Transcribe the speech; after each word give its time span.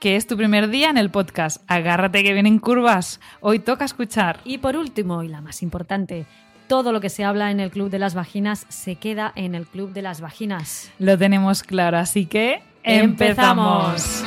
que 0.00 0.16
es 0.16 0.26
tu 0.26 0.36
primer 0.36 0.68
día 0.68 0.90
en 0.90 0.98
el 0.98 1.10
podcast. 1.10 1.62
Agárrate 1.66 2.22
que 2.22 2.32
vienen 2.32 2.58
curvas. 2.58 3.20
Hoy 3.40 3.58
toca 3.58 3.84
escuchar. 3.84 4.40
Y 4.44 4.58
por 4.58 4.76
último, 4.76 5.22
y 5.22 5.28
la 5.28 5.40
más 5.40 5.62
importante, 5.62 6.26
todo 6.66 6.92
lo 6.92 7.00
que 7.00 7.10
se 7.10 7.24
habla 7.24 7.50
en 7.50 7.60
el 7.60 7.70
Club 7.70 7.90
de 7.90 7.98
las 7.98 8.14
Vaginas 8.14 8.66
se 8.68 8.96
queda 8.96 9.32
en 9.36 9.54
el 9.54 9.66
Club 9.66 9.92
de 9.92 10.02
las 10.02 10.20
Vaginas. 10.20 10.90
Lo 10.98 11.18
tenemos 11.18 11.62
claro, 11.62 11.98
así 11.98 12.26
que 12.26 12.62
empezamos. 12.82 14.24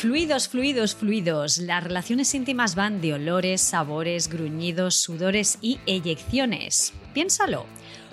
Fluidos, 0.00 0.48
fluidos, 0.48 0.94
fluidos. 0.94 1.58
Las 1.58 1.84
relaciones 1.84 2.34
íntimas 2.34 2.74
van 2.74 3.02
de 3.02 3.12
olores, 3.12 3.60
sabores, 3.60 4.30
gruñidos, 4.30 4.96
sudores 4.96 5.58
y 5.60 5.78
eyecciones. 5.84 6.94
Piénsalo. 7.12 7.66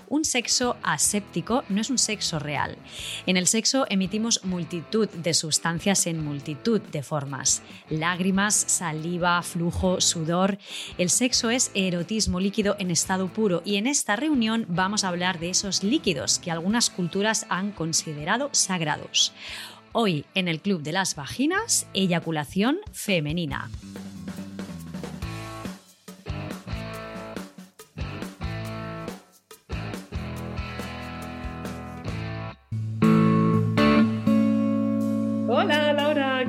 Un 0.09 0.23
sexo 0.23 0.77
aséptico 0.83 1.63
no 1.67 1.81
es 1.81 1.89
un 1.89 1.97
sexo 1.97 2.39
real. 2.39 2.77
En 3.25 3.35
el 3.35 3.45
sexo 3.45 3.85
emitimos 3.89 4.45
multitud 4.45 5.09
de 5.09 5.33
sustancias 5.33 6.07
en 6.07 6.23
multitud 6.23 6.79
de 6.79 7.03
formas. 7.03 7.61
Lágrimas, 7.89 8.55
saliva, 8.55 9.41
flujo, 9.41 9.99
sudor. 9.99 10.59
El 10.97 11.09
sexo 11.09 11.49
es 11.49 11.71
erotismo 11.73 12.39
líquido 12.39 12.77
en 12.79 12.89
estado 12.89 13.27
puro 13.27 13.61
y 13.65 13.75
en 13.75 13.85
esta 13.85 14.15
reunión 14.15 14.65
vamos 14.69 15.03
a 15.03 15.09
hablar 15.09 15.39
de 15.39 15.49
esos 15.49 15.83
líquidos 15.83 16.39
que 16.39 16.51
algunas 16.51 16.89
culturas 16.89 17.45
han 17.49 17.71
considerado 17.71 18.49
sagrados. 18.53 19.33
Hoy 19.91 20.25
en 20.35 20.47
el 20.47 20.61
Club 20.61 20.83
de 20.83 20.93
las 20.93 21.15
Vaginas, 21.15 21.87
eyaculación 21.93 22.77
femenina. 22.93 23.69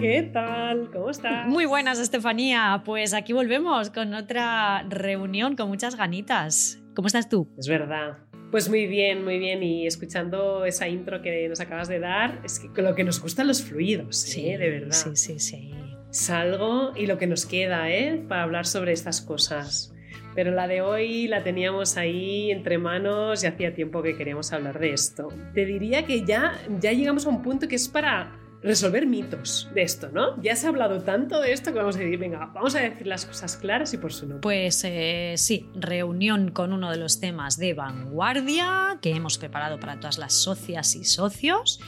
¿Qué 0.01 0.23
tal? 0.33 0.91
¿Cómo 0.93 1.11
estás? 1.11 1.47
Muy 1.49 1.67
buenas, 1.67 1.99
Estefanía. 1.99 2.83
Pues 2.85 3.15
aquí 3.15 3.33
volvemos 3.33 3.91
con 3.91 4.15
otra 4.15 4.85
reunión 4.89 5.57
con 5.57 5.69
muchas 5.69 5.97
ganitas. 5.97 6.81
¿Cómo 6.95 7.07
estás 7.07 7.29
tú? 7.29 7.49
Es 7.59 7.69
verdad. 7.69 8.19
Pues 8.51 8.69
muy 8.69 8.87
bien, 8.87 9.25
muy 9.25 9.39
bien. 9.39 9.63
Y 9.63 9.87
escuchando 9.87 10.65
esa 10.65 10.89
intro 10.89 11.21
que 11.21 11.49
nos 11.49 11.61
acabas 11.61 11.89
de 11.89 11.99
dar, 11.99 12.41
es 12.45 12.61
que 12.61 12.83
lo 12.83 12.95
que 12.95 13.05
nos 13.05 13.21
gustan 13.21 13.47
los 13.47 13.63
fluidos, 13.63 14.17
sí, 14.17 14.45
de 14.45 14.71
verdad. 14.71 14.93
Sí, 14.93 15.17
sí, 15.17 15.39
sí. 15.39 15.71
Salgo 16.11 16.93
y 16.97 17.07
lo 17.07 17.19
que 17.19 17.27
nos 17.27 17.45
queda, 17.45 17.91
¿eh? 17.91 18.25
Para 18.29 18.45
hablar 18.45 18.67
sobre 18.67 18.93
estas 18.93 19.21
cosas. 19.21 19.93
Pero 20.35 20.53
la 20.53 20.69
de 20.69 20.81
hoy 20.81 21.27
la 21.27 21.43
teníamos 21.43 21.97
ahí 21.97 22.51
entre 22.51 22.79
manos 22.79 23.43
y 23.43 23.49
hacía 23.49 23.75
tiempo 23.75 24.03
que 24.03 24.17
queríamos 24.17 24.53
hablar 24.53 24.79
de 24.79 24.93
esto. 24.93 25.29
Te 25.53 25.67
diría 25.67 26.05
que 26.05 26.25
ya, 26.25 26.57
ya 26.81 26.93
llegamos 26.93 27.27
a 27.27 27.31
un 27.31 27.43
punto 27.43 27.67
que 27.67 27.75
es 27.75 27.89
para 27.89 28.39
resolver 28.63 29.07
mitos 29.07 29.69
de 29.75 29.83
esto, 29.83 30.11
¿no? 30.13 30.41
Ya 30.43 30.57
se 30.57 30.67
ha 30.67 30.71
hablado 30.71 31.03
tanto 31.03 31.41
de 31.41 31.53
esto 31.53 31.73
que 31.73 31.79
vamos 31.79 31.97
a 31.97 32.01
decir, 32.01 32.19
venga, 32.19 32.51
vamos 32.53 32.75
a 32.75 32.81
decir 32.81 33.07
las 33.07 33.25
cosas 33.25 33.57
claras 33.57 33.93
y 33.95 33.99
por 33.99 34.13
su 34.13 34.27
nombre. 34.27 34.41
Pues 34.41 34.83
eh, 34.85 35.35
sí, 35.37 35.67
reunión 35.75 36.51
con 36.51 36.73
uno 36.73 36.91
de 36.91 36.97
los 36.97 37.21
temas 37.21 37.57
de 37.57 37.75
vanguardia 37.75 38.99
que 39.01 39.11
hemos 39.11 39.39
preparado 39.39 39.79
para 39.79 40.01
todas 40.01 40.19
las 40.19 40.33
socias 40.33 40.95
y 40.97 41.05
socios. 41.05 41.81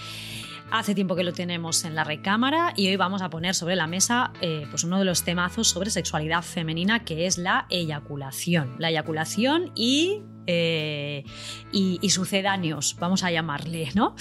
Hace 0.71 0.95
tiempo 0.95 1.17
que 1.17 1.25
lo 1.25 1.33
tenemos 1.33 1.85
en 1.85 1.97
la 1.97 2.05
recámara 2.05 2.73
y 2.77 2.87
hoy 2.87 2.95
vamos 2.95 3.23
a 3.23 3.31
poner 3.31 3.57
sobre 3.57 3.75
la 3.75 3.89
mesa 3.89 4.33
eh, 4.41 4.69
pues 4.71 4.85
uno 4.85 5.01
de 5.01 5.05
los 5.05 5.25
temazos 5.25 5.67
sobre 5.69 5.91
sexualidad 5.91 6.43
femenina 6.43 7.05
que 7.05 7.27
es 7.27 7.39
la 7.39 7.67
eyaculación. 7.71 8.77
La 8.79 8.91
eyaculación 8.91 9.73
y, 9.75 10.23
eh, 10.47 11.25
y, 11.73 11.99
y 12.01 12.11
sucedáneos, 12.11 12.97
vamos 13.01 13.25
a 13.25 13.33
llamarle, 13.33 13.89
¿no? 13.97 14.15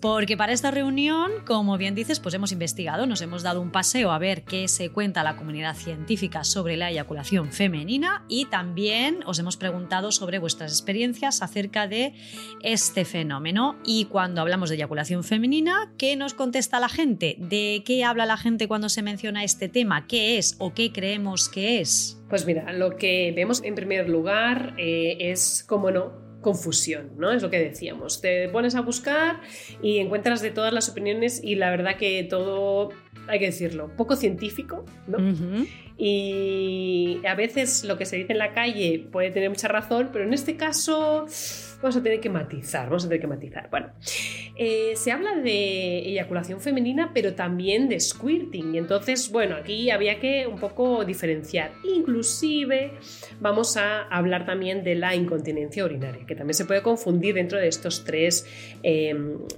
Porque 0.00 0.36
para 0.36 0.52
esta 0.52 0.70
reunión, 0.70 1.32
como 1.46 1.76
bien 1.78 1.94
dices, 1.94 2.20
pues 2.20 2.34
hemos 2.34 2.52
investigado, 2.52 3.06
nos 3.06 3.20
hemos 3.20 3.42
dado 3.42 3.60
un 3.60 3.70
paseo 3.70 4.10
a 4.10 4.18
ver 4.18 4.42
qué 4.42 4.68
se 4.68 4.90
cuenta 4.90 5.22
la 5.22 5.36
comunidad 5.36 5.74
científica 5.74 6.44
sobre 6.44 6.76
la 6.76 6.90
eyaculación 6.90 7.52
femenina 7.52 8.24
y 8.28 8.46
también 8.46 9.20
os 9.26 9.38
hemos 9.38 9.56
preguntado 9.56 10.12
sobre 10.12 10.38
vuestras 10.38 10.72
experiencias 10.72 11.42
acerca 11.42 11.88
de 11.88 12.14
este 12.62 13.04
fenómeno. 13.04 13.76
Y 13.84 14.06
cuando 14.06 14.40
hablamos 14.40 14.68
de 14.68 14.76
eyaculación 14.76 15.24
femenina, 15.24 15.92
¿qué 15.98 16.16
nos 16.16 16.34
contesta 16.34 16.80
la 16.80 16.88
gente? 16.88 17.36
¿De 17.38 17.82
qué 17.84 18.04
habla 18.04 18.26
la 18.26 18.36
gente 18.36 18.68
cuando 18.68 18.88
se 18.88 19.02
menciona 19.02 19.44
este 19.44 19.68
tema? 19.68 20.06
¿Qué 20.06 20.38
es 20.38 20.56
o 20.58 20.74
qué 20.74 20.92
creemos 20.92 21.48
que 21.48 21.80
es? 21.80 22.20
Pues 22.28 22.44
mira, 22.44 22.72
lo 22.72 22.96
que 22.96 23.32
vemos 23.34 23.62
en 23.62 23.74
primer 23.74 24.08
lugar 24.08 24.74
eh, 24.78 25.16
es, 25.20 25.64
como 25.66 25.90
no, 25.90 26.25
confusión, 26.46 27.10
¿no? 27.18 27.32
Es 27.32 27.42
lo 27.42 27.50
que 27.50 27.58
decíamos. 27.58 28.20
Te 28.20 28.48
pones 28.50 28.76
a 28.76 28.80
buscar 28.80 29.40
y 29.82 29.98
encuentras 29.98 30.42
de 30.42 30.52
todas 30.52 30.72
las 30.72 30.88
opiniones 30.88 31.42
y 31.42 31.56
la 31.56 31.70
verdad 31.70 31.96
que 31.96 32.22
todo, 32.22 32.90
hay 33.26 33.40
que 33.40 33.46
decirlo, 33.46 33.90
poco 33.96 34.14
científico, 34.14 34.84
¿no? 35.08 35.18
Uh 35.18 35.32
-huh. 35.32 35.68
Y 35.98 37.20
a 37.26 37.34
veces 37.34 37.82
lo 37.82 37.98
que 37.98 38.04
se 38.04 38.14
dice 38.14 38.30
en 38.30 38.38
la 38.38 38.52
calle 38.52 39.08
puede 39.10 39.32
tener 39.32 39.48
mucha 39.50 39.66
razón, 39.66 40.10
pero 40.12 40.24
en 40.24 40.34
este 40.34 40.56
caso 40.56 41.26
vamos 41.80 41.96
a 41.96 42.02
tener 42.02 42.20
que 42.20 42.30
matizar, 42.30 42.86
vamos 42.86 43.04
a 43.04 43.08
tener 43.08 43.20
que 43.20 43.26
matizar. 43.26 43.68
Bueno, 43.70 43.90
eh, 44.56 44.92
se 44.96 45.12
habla 45.12 45.36
de 45.36 45.98
eyaculación 45.98 46.60
femenina, 46.60 47.10
pero 47.12 47.34
también 47.34 47.88
de 47.88 48.00
squirting. 48.00 48.74
Y 48.74 48.78
entonces, 48.78 49.30
bueno, 49.30 49.56
aquí 49.56 49.90
había 49.90 50.18
que 50.18 50.46
un 50.46 50.58
poco 50.58 51.04
diferenciar. 51.04 51.72
Inclusive 51.84 52.92
vamos 53.40 53.76
a 53.76 54.02
hablar 54.04 54.46
también 54.46 54.82
de 54.82 54.94
la 54.94 55.14
incontinencia 55.14 55.84
urinaria, 55.84 56.24
que 56.26 56.34
también 56.34 56.54
se 56.54 56.64
puede 56.64 56.82
confundir 56.82 57.34
dentro 57.34 57.58
de 57.58 57.68
estos 57.68 58.04
tres, 58.04 58.46
eh, 58.82 59.14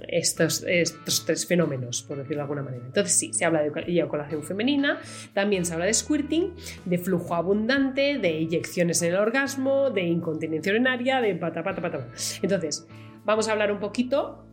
estos, 0.07 0.63
estos 0.67 1.25
tres 1.25 1.47
fenómenos, 1.47 2.03
por 2.03 2.17
decirlo 2.17 2.37
de 2.37 2.41
alguna 2.41 2.63
manera. 2.63 2.83
Entonces, 2.85 3.13
sí, 3.13 3.33
se 3.33 3.45
habla 3.45 3.61
de 3.61 3.71
eyaculación 3.87 4.43
femenina, 4.43 4.99
también 5.33 5.65
se 5.65 5.73
habla 5.73 5.85
de 5.85 5.93
squirting, 5.93 6.53
de 6.85 6.97
flujo 6.97 7.35
abundante, 7.35 8.17
de 8.17 8.29
eyecciones 8.29 9.01
en 9.01 9.13
el 9.13 9.17
orgasmo, 9.17 9.89
de 9.89 10.01
incontinencia 10.01 10.71
urinaria, 10.71 11.21
de 11.21 11.35
pata, 11.35 11.63
pata, 11.63 11.81
pata. 11.81 12.08
Entonces, 12.41 12.87
vamos 13.25 13.47
a 13.47 13.51
hablar 13.51 13.71
un 13.71 13.79
poquito 13.79 14.45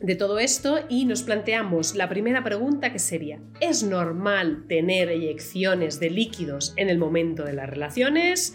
de 0.00 0.16
todo 0.16 0.38
esto 0.38 0.80
y 0.88 1.06
nos 1.06 1.22
planteamos 1.22 1.94
la 1.94 2.08
primera 2.08 2.44
pregunta 2.44 2.92
que 2.92 2.98
sería, 2.98 3.40
¿es 3.60 3.82
normal 3.82 4.66
tener 4.68 5.08
eyecciones 5.08 5.98
de 6.00 6.10
líquidos 6.10 6.74
en 6.76 6.90
el 6.90 6.98
momento 6.98 7.44
de 7.44 7.54
las 7.54 7.68
relaciones? 7.68 8.54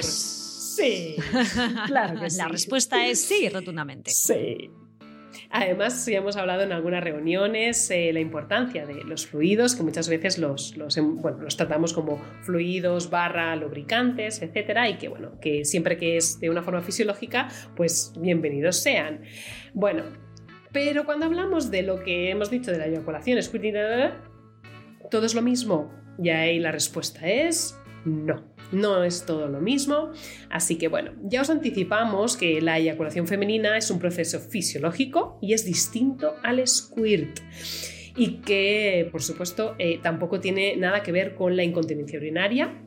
Sí, 0.00 1.16
claro 1.86 2.20
que 2.20 2.30
sí. 2.30 2.38
La 2.38 2.48
respuesta 2.48 3.06
es 3.06 3.20
sí, 3.20 3.48
rotundamente. 3.48 4.10
Sí. 4.10 4.70
Además, 5.52 6.06
ya 6.06 6.18
hemos 6.18 6.36
hablado 6.36 6.62
en 6.62 6.70
algunas 6.70 7.02
reuniones 7.02 7.90
eh, 7.90 8.12
la 8.12 8.20
importancia 8.20 8.86
de 8.86 9.02
los 9.02 9.26
fluidos, 9.26 9.74
que 9.74 9.82
muchas 9.82 10.08
veces 10.08 10.38
los, 10.38 10.76
los, 10.76 10.96
bueno, 10.96 11.38
los 11.38 11.56
tratamos 11.56 11.92
como 11.92 12.22
fluidos 12.42 13.10
barra 13.10 13.56
lubricantes, 13.56 14.42
etcétera, 14.42 14.88
y 14.88 14.96
que, 14.98 15.08
bueno, 15.08 15.40
que 15.40 15.64
siempre 15.64 15.96
que 15.96 16.16
es 16.16 16.38
de 16.38 16.50
una 16.50 16.62
forma 16.62 16.82
fisiológica, 16.82 17.48
pues 17.74 18.12
bienvenidos 18.16 18.76
sean. 18.76 19.22
Bueno, 19.74 20.04
pero 20.70 21.04
cuando 21.04 21.26
hablamos 21.26 21.72
de 21.72 21.82
lo 21.82 22.04
que 22.04 22.30
hemos 22.30 22.48
dicho 22.48 22.70
de 22.70 22.78
la 22.78 22.86
eyaculación, 22.86 23.40
todo 25.10 25.26
es 25.26 25.34
lo 25.34 25.42
mismo. 25.42 25.90
Y 26.22 26.28
ahí 26.28 26.58
la 26.60 26.70
respuesta 26.70 27.26
es 27.28 27.79
no. 28.04 28.50
No 28.72 29.02
es 29.02 29.26
todo 29.26 29.48
lo 29.48 29.60
mismo, 29.60 30.10
así 30.48 30.76
que 30.76 30.86
bueno, 30.86 31.12
ya 31.22 31.42
os 31.42 31.50
anticipamos 31.50 32.36
que 32.36 32.60
la 32.60 32.78
eyaculación 32.78 33.26
femenina 33.26 33.76
es 33.76 33.90
un 33.90 33.98
proceso 33.98 34.38
fisiológico 34.38 35.38
y 35.42 35.54
es 35.54 35.64
distinto 35.64 36.34
al 36.44 36.66
squirt 36.68 37.40
y 38.16 38.42
que 38.42 39.08
por 39.10 39.22
supuesto 39.22 39.74
eh, 39.78 39.98
tampoco 40.02 40.38
tiene 40.40 40.76
nada 40.76 41.02
que 41.02 41.10
ver 41.10 41.34
con 41.34 41.56
la 41.56 41.64
incontinencia 41.64 42.18
urinaria, 42.18 42.80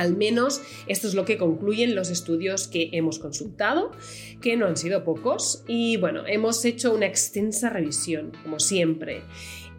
al 0.00 0.16
menos 0.16 0.62
esto 0.86 1.08
es 1.08 1.14
lo 1.14 1.26
que 1.26 1.36
concluyen 1.36 1.94
los 1.94 2.10
estudios 2.10 2.68
que 2.68 2.88
hemos 2.92 3.18
consultado, 3.18 3.90
que 4.40 4.56
no 4.56 4.66
han 4.66 4.78
sido 4.78 5.04
pocos. 5.04 5.62
Y 5.68 5.98
bueno, 5.98 6.22
hemos 6.26 6.64
hecho 6.64 6.94
una 6.94 7.04
extensa 7.06 7.68
revisión, 7.68 8.32
como 8.42 8.60
siempre. 8.60 9.22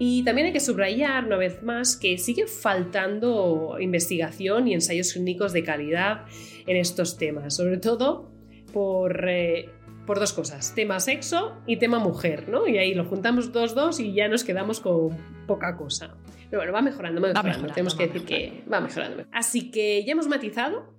Y 0.04 0.24
también 0.24 0.48
hay 0.48 0.54
que 0.54 0.60
subrayar 0.60 1.26
una 1.26 1.38
vez 1.38 1.62
más 1.62 1.96
que 1.96 2.18
sigue 2.18 2.48
faltando 2.48 3.78
investigación 3.80 4.68
y 4.68 4.74
ensayos 4.74 5.14
clínicos 5.14 5.54
de 5.54 5.64
calidad 5.64 6.26
en 6.66 6.76
estos 6.76 7.20
temas, 7.20 7.56
sobre 7.56 7.78
todo 7.78 8.32
por, 8.74 9.30
eh, 9.30 9.70
por 10.08 10.20
dos 10.20 10.34
cosas, 10.34 10.74
tema 10.74 11.00
sexo 11.00 11.62
y 11.68 11.78
tema 11.78 12.00
mujer, 12.00 12.50
¿no? 12.50 12.68
Y 12.68 12.80
ahí 12.80 12.96
lo 12.96 13.06
juntamos 13.06 13.52
dos, 13.52 13.76
dos 13.76 14.00
y 14.00 14.12
ya 14.12 14.28
nos 14.28 14.44
quedamos 14.44 14.80
con 14.80 15.16
poca 15.46 15.78
cosa. 15.78 16.16
Pero 16.50 16.62
bueno, 16.62 16.74
va 16.74 16.82
mejorando, 16.82 17.22
va 17.22 17.28
mejorando. 17.28 17.50
mejorando, 17.50 17.74
Tenemos 17.76 17.94
que 17.94 18.08
decir 18.08 18.26
que 18.26 18.64
va 18.74 18.82
mejorando. 18.82 19.26
Así 19.32 19.70
que 19.70 20.04
ya 20.04 20.14
hemos 20.14 20.28
matizado. 20.28 20.96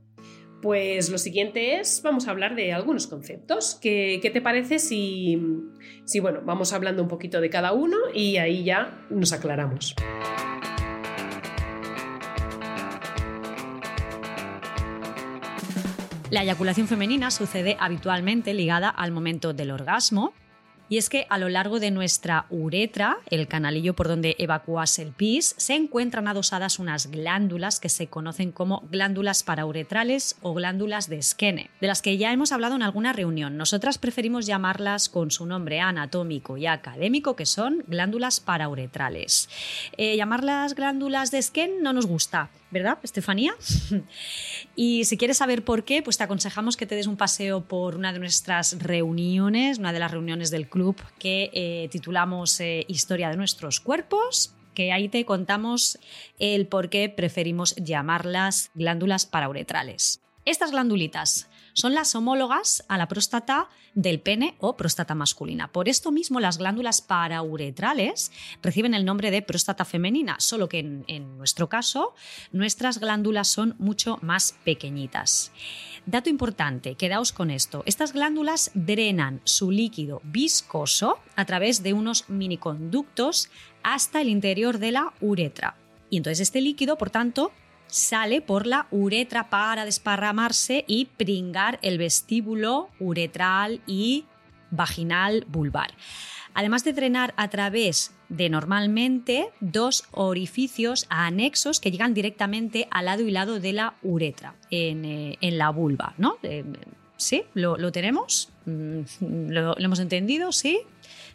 Pues 0.62 1.10
lo 1.10 1.18
siguiente 1.18 1.80
es, 1.80 2.02
vamos 2.04 2.28
a 2.28 2.30
hablar 2.30 2.54
de 2.54 2.72
algunos 2.72 3.08
conceptos. 3.08 3.76
¿Qué, 3.82 4.30
te 4.32 4.40
parece 4.40 4.78
si, 4.78 5.36
si, 6.04 6.20
bueno, 6.20 6.40
vamos 6.44 6.72
hablando 6.72 7.02
un 7.02 7.08
poquito 7.08 7.40
de 7.40 7.50
cada 7.50 7.72
uno 7.72 7.96
y 8.14 8.36
ahí 8.36 8.62
ya 8.62 9.04
nos 9.10 9.32
aclaramos? 9.32 9.96
La 16.30 16.44
eyaculación 16.44 16.86
femenina 16.86 17.32
sucede 17.32 17.76
habitualmente 17.80 18.54
ligada 18.54 18.88
al 18.88 19.10
momento 19.10 19.52
del 19.52 19.72
orgasmo. 19.72 20.32
Y 20.88 20.98
es 20.98 21.08
que 21.08 21.26
a 21.30 21.38
lo 21.38 21.48
largo 21.48 21.80
de 21.80 21.90
nuestra 21.90 22.46
uretra, 22.50 23.16
el 23.30 23.48
canalillo 23.48 23.94
por 23.94 24.08
donde 24.08 24.36
evacúas 24.38 24.98
el 24.98 25.12
pis, 25.12 25.54
se 25.56 25.74
encuentran 25.74 26.28
adosadas 26.28 26.78
unas 26.78 27.10
glándulas 27.10 27.80
que 27.80 27.88
se 27.88 28.08
conocen 28.08 28.52
como 28.52 28.82
glándulas 28.90 29.42
parauretrales 29.42 30.36
o 30.42 30.54
glándulas 30.54 31.08
de 31.08 31.22
Skene, 31.22 31.70
de 31.80 31.86
las 31.86 32.02
que 32.02 32.18
ya 32.18 32.32
hemos 32.32 32.52
hablado 32.52 32.76
en 32.76 32.82
alguna 32.82 33.12
reunión. 33.12 33.56
Nosotras 33.56 33.98
preferimos 33.98 34.46
llamarlas 34.46 35.08
con 35.08 35.30
su 35.30 35.46
nombre 35.46 35.80
anatómico 35.80 36.56
y 36.56 36.66
académico, 36.66 37.36
que 37.36 37.46
son 37.46 37.84
glándulas 37.86 38.40
parauretrales. 38.40 39.48
Eh, 39.96 40.16
llamarlas 40.16 40.74
glándulas 40.74 41.30
de 41.30 41.40
Skene 41.40 41.80
no 41.80 41.92
nos 41.92 42.06
gusta, 42.06 42.50
¿verdad, 42.70 42.98
Estefanía? 43.02 43.54
y 44.76 45.04
si 45.04 45.16
quieres 45.16 45.38
saber 45.38 45.64
por 45.64 45.84
qué, 45.84 46.02
pues 46.02 46.18
te 46.18 46.24
aconsejamos 46.24 46.76
que 46.76 46.86
te 46.86 46.96
des 46.96 47.06
un 47.06 47.16
paseo 47.16 47.62
por 47.62 47.96
una 47.96 48.12
de 48.12 48.18
nuestras 48.18 48.78
reuniones, 48.78 49.78
una 49.78 49.92
de 49.92 49.98
las 49.98 50.10
reuniones 50.10 50.50
del 50.50 50.68
club 50.72 50.96
que 51.18 51.50
eh, 51.52 51.88
titulamos 51.92 52.58
eh, 52.58 52.84
Historia 52.88 53.28
de 53.28 53.36
nuestros 53.36 53.78
cuerpos 53.78 54.54
que 54.74 54.90
ahí 54.90 55.08
te 55.10 55.24
contamos 55.26 55.98
el 56.38 56.66
por 56.66 56.88
qué 56.88 57.10
preferimos 57.10 57.76
llamarlas 57.76 58.70
glándulas 58.74 59.26
parauretrales. 59.26 60.22
Estas 60.46 60.72
glandulitas 60.72 61.48
son 61.74 61.94
las 61.94 62.14
homólogas 62.14 62.84
a 62.88 62.98
la 62.98 63.06
próstata 63.06 63.68
del 63.94 64.20
pene 64.20 64.56
o 64.58 64.76
próstata 64.76 65.14
masculina. 65.14 65.70
Por 65.70 65.88
esto 65.88 66.10
mismo 66.10 66.40
las 66.40 66.58
glándulas 66.58 67.00
parauretrales 67.00 68.32
reciben 68.62 68.94
el 68.94 69.04
nombre 69.04 69.30
de 69.30 69.42
próstata 69.42 69.84
femenina, 69.84 70.36
solo 70.40 70.68
que 70.68 70.80
en 71.06 71.38
nuestro 71.38 71.68
caso 71.68 72.14
nuestras 72.50 72.98
glándulas 72.98 73.48
son 73.48 73.76
mucho 73.78 74.18
más 74.22 74.56
pequeñitas. 74.64 75.52
Dato 76.04 76.28
importante, 76.28 76.96
quedaos 76.96 77.32
con 77.32 77.50
esto. 77.50 77.84
Estas 77.86 78.12
glándulas 78.12 78.72
drenan 78.74 79.40
su 79.44 79.70
líquido 79.70 80.20
viscoso 80.24 81.20
a 81.36 81.44
través 81.44 81.84
de 81.84 81.92
unos 81.92 82.28
miniconductos 82.28 83.50
hasta 83.84 84.20
el 84.20 84.28
interior 84.28 84.78
de 84.78 84.90
la 84.90 85.12
uretra. 85.20 85.76
Y 86.10 86.16
entonces 86.16 86.40
este 86.40 86.60
líquido, 86.60 86.98
por 86.98 87.10
tanto, 87.10 87.52
sale 87.86 88.40
por 88.40 88.66
la 88.66 88.88
uretra 88.90 89.48
para 89.48 89.84
desparramarse 89.84 90.84
y 90.88 91.04
pringar 91.04 91.78
el 91.82 91.98
vestíbulo 91.98 92.88
uretral 92.98 93.80
y 93.86 94.24
vaginal 94.72 95.44
vulvar. 95.48 95.94
Además 96.54 96.84
de 96.84 96.92
drenar 96.92 97.34
a 97.36 97.48
través 97.48 98.12
de 98.28 98.48
normalmente 98.48 99.48
dos 99.60 100.04
orificios 100.10 101.06
anexos 101.08 101.80
que 101.80 101.90
llegan 101.90 102.14
directamente 102.14 102.88
al 102.90 103.06
lado 103.06 103.22
y 103.22 103.30
lado 103.30 103.60
de 103.60 103.72
la 103.72 103.94
uretra, 104.02 104.54
en, 104.70 105.04
eh, 105.04 105.38
en 105.40 105.58
la 105.58 105.70
vulva, 105.70 106.14
¿no? 106.18 106.36
Eh, 106.42 106.64
¿Sí? 107.16 107.44
¿Lo, 107.54 107.76
lo 107.76 107.92
tenemos? 107.92 108.50
Mm, 108.66 109.02
¿Lo, 109.50 109.74
¿Lo, 109.74 109.78
hemos 109.78 110.00
entendido? 110.00 110.50
¿Sí? 110.50 110.80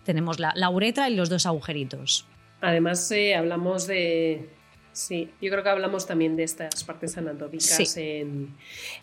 Tenemos 0.04 0.40
la, 0.40 0.54
la, 0.56 0.70
uretra 0.70 1.10
y 1.10 1.16
los 1.16 1.30
dos 1.30 1.46
agujeritos. 1.46 2.26
Además, 2.62 3.10
eh, 3.12 3.36
hablamos 3.36 3.88
de, 3.88 4.50
Sí, 4.98 5.30
yo 5.40 5.52
creo 5.52 5.62
que 5.62 5.70
hablamos 5.70 6.08
también 6.08 6.36
de 6.36 6.42
estas 6.42 6.84
partes 6.84 7.20
anatómicas 7.20 7.88
sí. 7.88 8.02
en, 8.02 8.56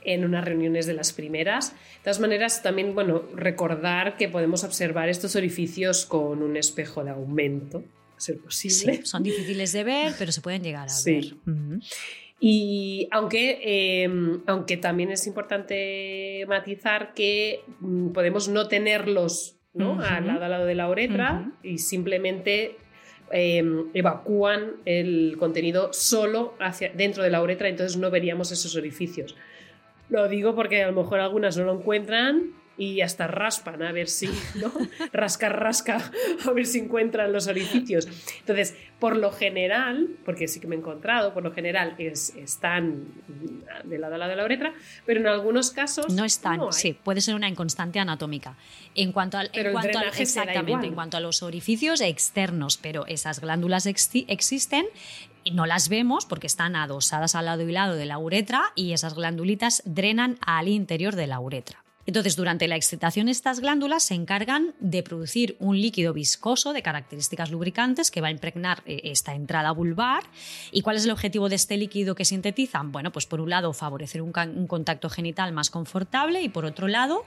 en, 0.04 0.24
unas 0.24 0.44
reuniones 0.44 0.86
de 0.86 0.94
las 0.94 1.12
primeras. 1.12 1.70
De 1.70 2.00
todas 2.02 2.18
maneras, 2.18 2.64
también, 2.64 2.96
bueno, 2.96 3.22
recordar 3.32 4.16
que 4.16 4.28
podemos 4.28 4.64
observar 4.64 5.08
estos 5.08 5.36
orificios 5.36 6.04
con 6.04 6.42
un 6.42 6.56
espejo 6.56 7.04
de 7.04 7.10
aumento, 7.10 7.84
a 8.16 8.20
ser 8.20 8.38
posible. 8.38 8.96
Sí, 8.96 9.06
son 9.06 9.22
difíciles 9.22 9.70
de 9.70 9.84
ver, 9.84 10.14
pero 10.18 10.32
se 10.32 10.40
pueden 10.40 10.64
llegar 10.64 10.86
a 10.86 10.88
sí. 10.88 11.12
ver. 11.12 11.34
Uh 11.46 11.58
-huh. 11.58 11.84
Y 12.40 13.06
aunque, 13.12 13.60
eh, 13.62 14.10
aunque 14.46 14.76
también 14.76 15.12
es 15.12 15.28
importante 15.28 16.44
matizar 16.48 17.14
que 17.14 17.60
mm, 17.78 18.08
podemos 18.08 18.48
no 18.48 18.66
tenerlos 18.66 19.54
¿no? 19.74 19.92
Uh 19.92 19.98
-huh. 19.98 20.08
al, 20.08 20.26
lado, 20.26 20.44
al 20.44 20.50
lado 20.50 20.66
de 20.66 20.74
la 20.74 20.90
uretra 20.90 21.34
uh 21.34 21.46
-huh. 21.46 21.70
y 21.74 21.78
simplemente 21.78 22.78
eh, 23.36 23.64
evacúan 23.94 24.74
el 24.84 25.34
contenido 25.40 25.92
solo 25.92 26.54
hacia 26.60 26.90
dentro 26.90 27.24
de 27.24 27.30
la 27.30 27.42
uretra, 27.42 27.68
entonces 27.68 27.96
no 27.96 28.08
veríamos 28.08 28.52
esos 28.52 28.76
orificios. 28.76 29.34
Lo 30.08 30.28
digo 30.28 30.54
porque 30.54 30.84
a 30.84 30.90
lo 30.90 31.02
mejor 31.02 31.18
algunas 31.18 31.56
no 31.56 31.64
lo 31.64 31.74
encuentran 31.74 32.52
y 32.76 33.00
hasta 33.00 33.26
raspan 33.26 33.82
a 33.82 33.92
ver 33.92 34.08
si, 34.08 34.28
¿no? 34.54 34.72
rasca, 35.12 35.48
rasca, 35.48 36.10
a 36.46 36.50
ver 36.52 36.66
si 36.66 36.80
encuentran 36.80 37.32
los 37.32 37.46
orificios. 37.46 38.08
Entonces, 38.40 38.74
por 38.98 39.16
lo 39.16 39.32
general, 39.32 40.08
porque 40.24 40.48
sí 40.48 40.60
que 40.60 40.66
me 40.66 40.76
he 40.76 40.78
encontrado, 40.78 41.34
por 41.34 41.42
lo 41.42 41.52
general 41.52 41.94
es, 41.98 42.34
están 42.36 43.04
de 43.84 43.98
lado 43.98 44.14
a 44.14 44.18
lado 44.18 44.30
de 44.30 44.36
la 44.36 44.44
uretra, 44.44 44.72
pero 45.04 45.20
en 45.20 45.26
algunos 45.26 45.70
casos 45.70 46.12
no 46.12 46.24
están, 46.24 46.58
no 46.58 46.72
sí, 46.72 46.96
puede 47.02 47.20
ser 47.20 47.34
una 47.34 47.48
inconstancia 47.48 48.02
anatómica. 48.02 48.56
En 48.94 49.12
cuanto 49.12 49.38
al, 49.38 49.50
pero 49.52 49.70
en 49.70 49.74
cuanto 49.74 49.98
al 49.98 50.08
exactamente, 50.08 50.86
en 50.86 50.94
cuanto 50.94 51.16
a 51.16 51.20
los 51.20 51.42
orificios 51.42 52.00
externos, 52.00 52.78
pero 52.78 53.06
esas 53.06 53.40
glándulas 53.40 53.86
ex 53.86 54.10
existen 54.28 54.86
y 55.44 55.50
no 55.52 55.66
las 55.66 55.88
vemos 55.88 56.26
porque 56.26 56.46
están 56.46 56.74
adosadas 56.76 57.34
al 57.34 57.46
lado 57.46 57.62
y 57.68 57.72
lado 57.72 57.94
de 57.96 58.06
la 58.06 58.18
uretra 58.18 58.72
y 58.74 58.92
esas 58.92 59.14
glandulitas 59.14 59.82
drenan 59.84 60.38
al 60.40 60.68
interior 60.68 61.14
de 61.14 61.26
la 61.26 61.40
uretra. 61.40 61.83
Entonces, 62.06 62.36
durante 62.36 62.68
la 62.68 62.76
excitación, 62.76 63.28
estas 63.28 63.60
glándulas 63.60 64.02
se 64.02 64.14
encargan 64.14 64.74
de 64.80 65.02
producir 65.02 65.56
un 65.58 65.80
líquido 65.80 66.12
viscoso 66.12 66.72
de 66.72 66.82
características 66.82 67.50
lubricantes 67.50 68.10
que 68.10 68.20
va 68.20 68.28
a 68.28 68.30
impregnar 68.30 68.82
eh, 68.84 69.00
esta 69.04 69.34
entrada 69.34 69.70
vulvar. 69.70 70.24
¿Y 70.70 70.82
cuál 70.82 70.96
es 70.96 71.04
el 71.04 71.10
objetivo 71.10 71.48
de 71.48 71.56
este 71.56 71.76
líquido 71.76 72.14
que 72.14 72.24
sintetizan? 72.24 72.92
Bueno, 72.92 73.10
pues 73.10 73.26
por 73.26 73.40
un 73.40 73.50
lado, 73.50 73.72
favorecer 73.72 74.20
un, 74.20 74.32
contacto 74.66 75.08
genital 75.08 75.52
más 75.52 75.70
confortable 75.70 76.42
y 76.42 76.48
por 76.48 76.64
otro 76.64 76.88
lado, 76.88 77.24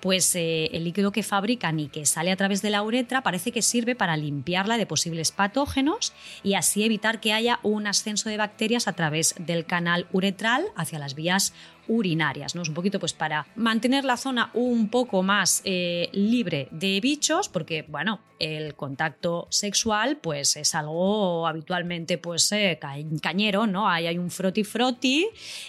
pues 0.00 0.34
eh, 0.36 0.66
el 0.72 0.84
líquido 0.84 1.10
que 1.12 1.22
fabrican 1.22 1.80
y 1.80 1.88
que 1.88 2.06
sale 2.06 2.30
a 2.30 2.36
través 2.36 2.62
de 2.62 2.70
la 2.70 2.82
uretra 2.82 3.22
parece 3.22 3.52
que 3.52 3.62
sirve 3.62 3.94
para 3.94 4.16
limpiarla 4.16 4.76
de 4.76 4.86
posibles 4.86 5.32
patógenos 5.32 6.12
y 6.42 6.54
así 6.54 6.84
evitar 6.84 7.20
que 7.20 7.32
haya 7.32 7.58
un 7.62 7.86
ascenso 7.86 8.28
de 8.28 8.36
bacterias 8.36 8.86
a 8.88 8.92
través 8.92 9.34
del 9.38 9.64
canal 9.64 10.06
uretral 10.12 10.66
hacia 10.76 10.98
las 10.98 11.14
vías 11.14 11.52
urinarias, 11.90 12.54
¿no? 12.54 12.62
Es 12.62 12.68
un 12.68 12.74
poquito 12.74 13.00
pues 13.00 13.12
para 13.12 13.46
mantener 13.56 14.04
la 14.04 14.16
zona 14.16 14.50
un 14.54 14.88
poco 14.88 15.22
más 15.22 15.60
eh, 15.64 16.08
libre 16.12 16.68
de 16.70 17.00
bichos, 17.00 17.48
porque 17.48 17.84
bueno, 17.88 18.20
el 18.38 18.74
contacto 18.76 19.48
sexual 19.50 20.18
pues 20.18 20.56
es 20.56 20.74
algo 20.76 21.48
habitualmente 21.48 22.16
pues 22.16 22.50
eh, 22.52 22.78
ca 22.80 22.94
cañero, 23.20 23.66
¿no? 23.66 23.88
Ahí 23.88 24.06
hay 24.06 24.18
un 24.18 24.30
froti 24.30 24.62
froti 24.62 25.28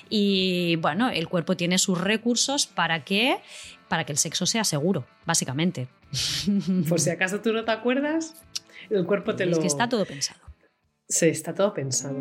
y 0.09 0.75
bueno, 0.77 1.09
el 1.09 1.27
cuerpo 1.27 1.57
tiene 1.57 1.79
sus 1.79 1.99
recursos 1.99 2.67
para 2.67 3.03
que 3.03 3.39
para 3.87 4.05
que 4.05 4.13
el 4.13 4.17
sexo 4.17 4.45
sea 4.45 4.63
seguro, 4.63 5.05
básicamente. 5.25 5.89
Por 6.87 6.99
si 6.99 7.09
acaso 7.09 7.41
tú 7.41 7.51
no 7.51 7.65
te 7.65 7.71
acuerdas, 7.71 8.35
el 8.89 9.05
cuerpo 9.05 9.35
te 9.35 9.43
es 9.43 9.49
lo... 9.49 9.55
Es 9.55 9.59
que 9.59 9.67
está 9.67 9.89
todo 9.89 10.05
pensado. 10.05 10.39
Sí, 11.09 11.27
está 11.27 11.53
todo 11.53 11.73
pensado. 11.73 12.15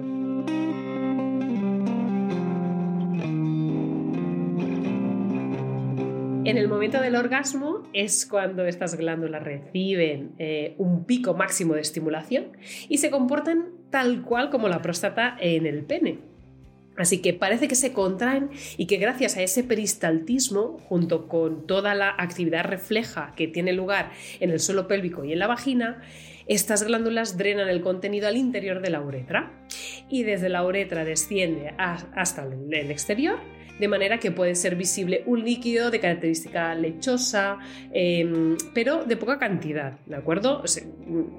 En 6.42 6.56
el 6.56 6.68
momento 6.68 7.00
del 7.02 7.16
orgasmo 7.16 7.82
es 7.92 8.24
cuando 8.24 8.64
estas 8.64 8.96
glándulas 8.96 9.42
reciben 9.42 10.32
eh, 10.38 10.74
un 10.78 11.04
pico 11.04 11.34
máximo 11.34 11.74
de 11.74 11.82
estimulación 11.82 12.56
y 12.88 12.96
se 12.96 13.10
comportan 13.10 13.66
tal 13.90 14.22
cual 14.22 14.48
como 14.48 14.66
la 14.68 14.80
próstata 14.80 15.36
en 15.38 15.66
el 15.66 15.84
pene. 15.84 16.18
Así 16.96 17.20
que 17.20 17.34
parece 17.34 17.68
que 17.68 17.74
se 17.74 17.92
contraen 17.92 18.50
y 18.78 18.86
que 18.86 18.96
gracias 18.96 19.36
a 19.36 19.42
ese 19.42 19.64
peristaltismo, 19.64 20.78
junto 20.88 21.28
con 21.28 21.66
toda 21.66 21.94
la 21.94 22.14
actividad 22.16 22.64
refleja 22.64 23.34
que 23.36 23.46
tiene 23.46 23.74
lugar 23.74 24.10
en 24.40 24.50
el 24.50 24.60
suelo 24.60 24.88
pélvico 24.88 25.24
y 25.24 25.32
en 25.34 25.38
la 25.38 25.46
vagina, 25.46 26.02
estas 26.50 26.82
glándulas 26.82 27.36
drenan 27.36 27.68
el 27.68 27.80
contenido 27.80 28.26
al 28.26 28.36
interior 28.36 28.82
de 28.82 28.90
la 28.90 29.00
uretra 29.00 29.52
y 30.08 30.24
desde 30.24 30.48
la 30.48 30.64
uretra 30.64 31.04
desciende 31.04 31.72
hasta 31.78 32.42
el 32.44 32.90
exterior 32.90 33.38
de 33.80 33.88
manera 33.88 34.18
que 34.18 34.30
puede 34.30 34.54
ser 34.54 34.76
visible 34.76 35.22
un 35.26 35.42
líquido 35.42 35.90
de 35.90 36.00
característica 36.00 36.74
lechosa, 36.74 37.58
em, 37.92 38.56
pero 38.74 39.04
de 39.04 39.16
poca 39.16 39.38
cantidad, 39.38 39.98
¿de 40.04 40.16
acuerdo? 40.16 40.62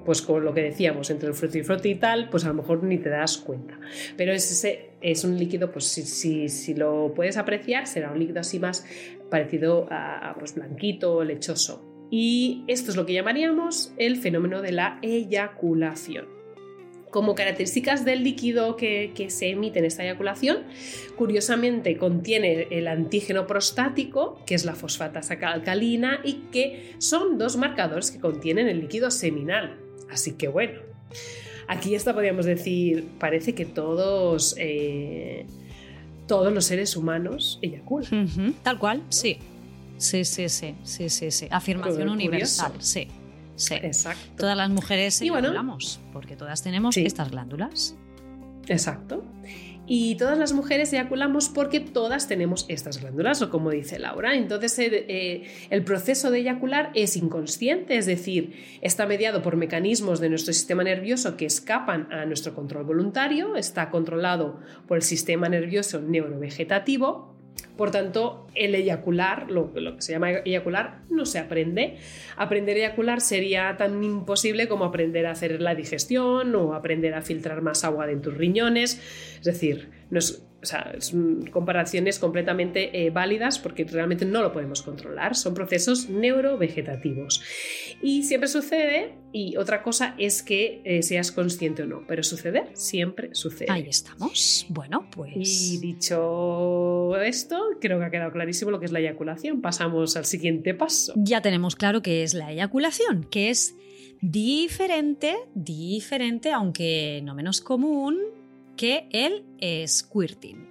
Pues 0.04 0.22
con 0.22 0.44
lo 0.44 0.52
que 0.52 0.62
decíamos, 0.62 1.08
entre 1.10 1.28
el 1.28 1.34
frutti 1.34 1.88
y 1.88 1.94
tal, 1.94 2.28
pues 2.30 2.44
a 2.44 2.48
lo 2.48 2.54
mejor 2.54 2.82
ni 2.82 2.98
te 2.98 3.10
das 3.10 3.38
cuenta. 3.38 3.78
Pero 4.16 4.32
ese 4.32 4.90
es 5.00 5.24
un 5.24 5.38
líquido, 5.38 5.70
pues 5.70 5.84
si, 5.84 6.48
si, 6.48 6.74
lo 6.74 7.12
puedes 7.14 7.36
apreciar, 7.36 7.86
será 7.86 8.10
un 8.10 8.18
líquido 8.18 8.40
así 8.40 8.58
más 8.58 8.84
parecido 9.30 9.86
a, 9.90 10.34
pues, 10.36 10.54
blanquito, 10.54 11.22
lechoso. 11.22 11.91
Y 12.14 12.62
esto 12.66 12.90
es 12.90 12.96
lo 12.98 13.06
que 13.06 13.14
llamaríamos 13.14 13.94
el 13.96 14.18
fenómeno 14.18 14.60
de 14.60 14.70
la 14.70 14.98
eyaculación. 15.00 16.26
Como 17.10 17.34
características 17.34 18.04
del 18.04 18.22
líquido 18.22 18.76
que, 18.76 19.26
se 19.30 19.48
emite 19.48 19.78
en 19.78 19.86
esta 19.86 20.04
eyaculación, 20.04 20.58
curiosamente 21.16 21.96
contiene 21.96 22.68
el 22.70 22.88
antígeno 22.88 23.46
prostático, 23.46 24.42
que 24.44 24.54
es 24.54 24.66
la 24.66 24.74
fosfatasa 24.74 25.38
alcalina, 25.40 26.20
y 26.22 26.34
que 26.52 26.92
son 26.98 27.38
dos 27.38 27.56
marcadores 27.56 28.10
que 28.10 28.20
contienen 28.20 28.68
el 28.68 28.80
líquido 28.80 29.10
seminal. 29.10 29.78
Así 30.10 30.32
que 30.32 30.48
bueno, 30.48 30.80
aquí 31.66 31.94
esta 31.94 32.12
podríamos 32.12 32.44
decir, 32.44 33.08
parece 33.18 33.54
que 33.54 33.64
todos, 33.64 34.54
eh, 34.58 35.46
todos 36.26 36.52
los 36.52 36.66
seres 36.66 36.94
humanos 36.94 37.58
eyaculan. 37.62 38.54
Tal 38.62 38.78
cual, 38.78 39.02
sí. 39.08 39.38
Sí, 40.02 40.24
sí, 40.24 40.48
sí, 40.48 40.74
sí, 40.82 41.08
sí, 41.08 41.30
sí. 41.30 41.46
Afirmación 41.48 42.08
universal, 42.08 42.72
sí. 42.80 43.06
Sí. 43.54 43.74
Exacto. 43.74 44.32
Todas 44.36 44.56
las 44.56 44.68
mujeres 44.68 45.22
eyaculamos, 45.22 46.00
porque 46.12 46.34
todas 46.34 46.60
tenemos 46.60 46.96
estas 46.96 47.30
glándulas. 47.30 47.94
Exacto. 48.66 49.24
Y 49.86 50.16
todas 50.16 50.36
las 50.36 50.52
mujeres 50.54 50.92
eyaculamos 50.92 51.48
porque 51.48 51.78
todas 51.78 52.26
tenemos 52.26 52.66
estas 52.68 53.00
glándulas, 53.00 53.42
o 53.42 53.50
como 53.50 53.70
dice 53.70 54.00
Laura. 54.00 54.34
Entonces, 54.34 54.76
eh, 54.80 55.06
eh, 55.08 55.42
el 55.70 55.84
proceso 55.84 56.32
de 56.32 56.40
eyacular 56.40 56.90
es 56.94 57.16
inconsciente, 57.16 57.96
es 57.96 58.06
decir, 58.06 58.54
está 58.80 59.06
mediado 59.06 59.40
por 59.40 59.54
mecanismos 59.54 60.18
de 60.18 60.30
nuestro 60.30 60.52
sistema 60.52 60.82
nervioso 60.82 61.36
que 61.36 61.46
escapan 61.46 62.12
a 62.12 62.26
nuestro 62.26 62.54
control 62.56 62.84
voluntario, 62.84 63.54
está 63.54 63.88
controlado 63.90 64.58
por 64.88 64.96
el 64.96 65.04
sistema 65.04 65.48
nervioso 65.48 66.00
neurovegetativo 66.00 67.31
por 67.76 67.90
tanto, 67.90 68.46
el 68.54 68.74
eyacular, 68.74 69.50
lo, 69.50 69.72
que 69.72 70.02
se 70.02 70.12
llama 70.12 70.30
eyacular, 70.30 71.00
no 71.10 71.24
se 71.24 71.38
aprende. 71.38 71.96
Aprender 72.36 72.76
a 72.76 72.80
eyacular 72.80 73.20
sería 73.20 73.76
tan 73.78 74.04
imposible 74.04 74.68
como 74.68 74.84
aprender 74.84 75.26
a 75.26 75.30
hacer 75.30 75.60
la 75.62 75.74
digestión 75.74 76.54
o 76.54 76.74
aprender 76.74 77.14
a 77.14 77.22
filtrar 77.22 77.62
más 77.62 77.84
agua 77.84 78.06
de 78.06 78.16
tus 78.16 78.36
riñones. 78.36 79.00
Es 79.38 79.44
decir, 79.44 79.88
no 80.10 80.18
es, 80.18 80.44
o 80.62 80.66
sea, 80.66 80.94
son 81.00 81.46
comparaciones 81.50 82.20
completamente 82.20 83.04
eh, 83.04 83.10
válidas 83.10 83.58
porque 83.58 83.84
realmente 83.84 84.24
no 84.24 84.42
lo 84.42 84.52
podemos 84.52 84.82
controlar. 84.82 85.34
Son 85.34 85.54
procesos 85.54 86.08
neurovegetativos. 86.08 87.42
Y 88.00 88.22
siempre 88.22 88.48
sucede, 88.48 89.14
y 89.32 89.56
otra 89.56 89.82
cosa 89.82 90.14
es 90.18 90.42
que 90.42 90.80
eh, 90.84 91.02
seas 91.02 91.32
consciente 91.32 91.82
o 91.82 91.86
no, 91.86 92.04
pero 92.06 92.22
suceder 92.22 92.70
siempre 92.74 93.34
sucede. 93.34 93.66
Ahí 93.70 93.86
estamos. 93.88 94.66
Bueno, 94.68 95.08
pues. 95.10 95.34
Y 95.36 95.78
dicho 95.78 97.16
esto, 97.16 97.60
creo 97.80 97.98
que 97.98 98.04
ha 98.04 98.10
quedado 98.10 98.30
clarísimo 98.30 98.70
lo 98.70 98.78
que 98.78 98.86
es 98.86 98.92
la 98.92 99.00
eyaculación. 99.00 99.62
Pasamos 99.62 100.16
al 100.16 100.26
siguiente 100.26 100.74
paso. 100.74 101.12
Ya 101.16 101.42
tenemos 101.42 101.74
claro 101.74 102.02
qué 102.02 102.22
es 102.22 102.34
la 102.34 102.52
eyaculación, 102.52 103.24
que 103.24 103.50
es 103.50 103.74
diferente, 104.20 105.34
diferente, 105.54 106.52
aunque 106.52 107.20
no 107.24 107.34
menos 107.34 107.60
común 107.60 108.18
que 108.82 109.06
el 109.12 109.44
squirting. 109.86 110.68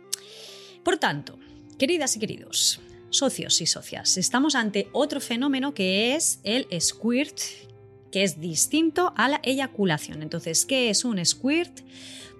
Por 0.84 0.98
tanto, 0.98 1.40
queridas 1.80 2.18
y 2.18 2.20
queridos, 2.20 2.82
socios 3.10 3.62
y 3.62 3.66
socias, 3.66 4.18
estamos 4.18 4.56
ante 4.56 4.90
otro 4.92 5.22
fenómeno 5.22 5.74
que 5.74 6.14
es 6.14 6.42
el 6.44 6.68
squirt, 6.82 7.40
que 8.12 8.24
es 8.24 8.42
distinto 8.42 9.14
a 9.16 9.30
la 9.30 9.40
eyaculación. 9.44 10.24
Entonces, 10.24 10.66
¿qué 10.66 10.90
es 10.90 11.06
un 11.06 11.26
squirt? 11.26 11.84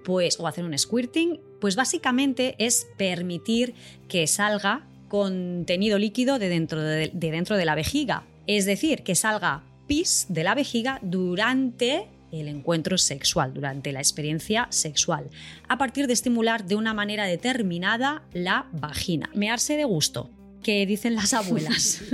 Pues, 0.04 0.38
o 0.38 0.46
hacer 0.46 0.62
un 0.62 0.76
squirting, 0.76 1.40
pues 1.58 1.74
básicamente 1.74 2.54
es 2.58 2.86
permitir 2.98 3.72
que 4.08 4.26
salga 4.26 4.86
contenido 5.08 5.98
líquido 5.98 6.38
de 6.38 6.50
dentro 6.50 6.82
de, 6.82 7.10
de 7.14 7.30
dentro 7.30 7.56
de 7.56 7.64
la 7.64 7.74
vejiga. 7.74 8.26
Es 8.46 8.66
decir, 8.66 9.04
que 9.04 9.14
salga 9.14 9.64
pis 9.86 10.26
de 10.28 10.44
la 10.44 10.54
vejiga 10.54 10.98
durante 11.00 12.10
el 12.32 12.48
encuentro 12.48 12.98
sexual, 12.98 13.54
durante 13.54 13.92
la 13.92 14.00
experiencia 14.00 14.66
sexual, 14.70 15.28
a 15.68 15.78
partir 15.78 16.06
de 16.06 16.14
estimular 16.14 16.64
de 16.64 16.74
una 16.74 16.94
manera 16.94 17.26
determinada 17.26 18.22
la 18.32 18.66
vagina. 18.72 19.30
Mearse 19.34 19.76
de 19.76 19.84
gusto, 19.84 20.30
que 20.62 20.86
dicen 20.86 21.14
las 21.14 21.34
abuelas. 21.34 22.02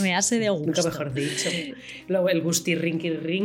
Me 0.00 0.14
hace 0.14 0.38
de 0.38 0.50
gusto. 0.50 0.66
Nunca 0.66 0.82
mejor 0.82 1.14
dicho. 1.14 1.48
Luego 2.08 2.28
el 2.28 2.42
gustirrin 2.42 2.98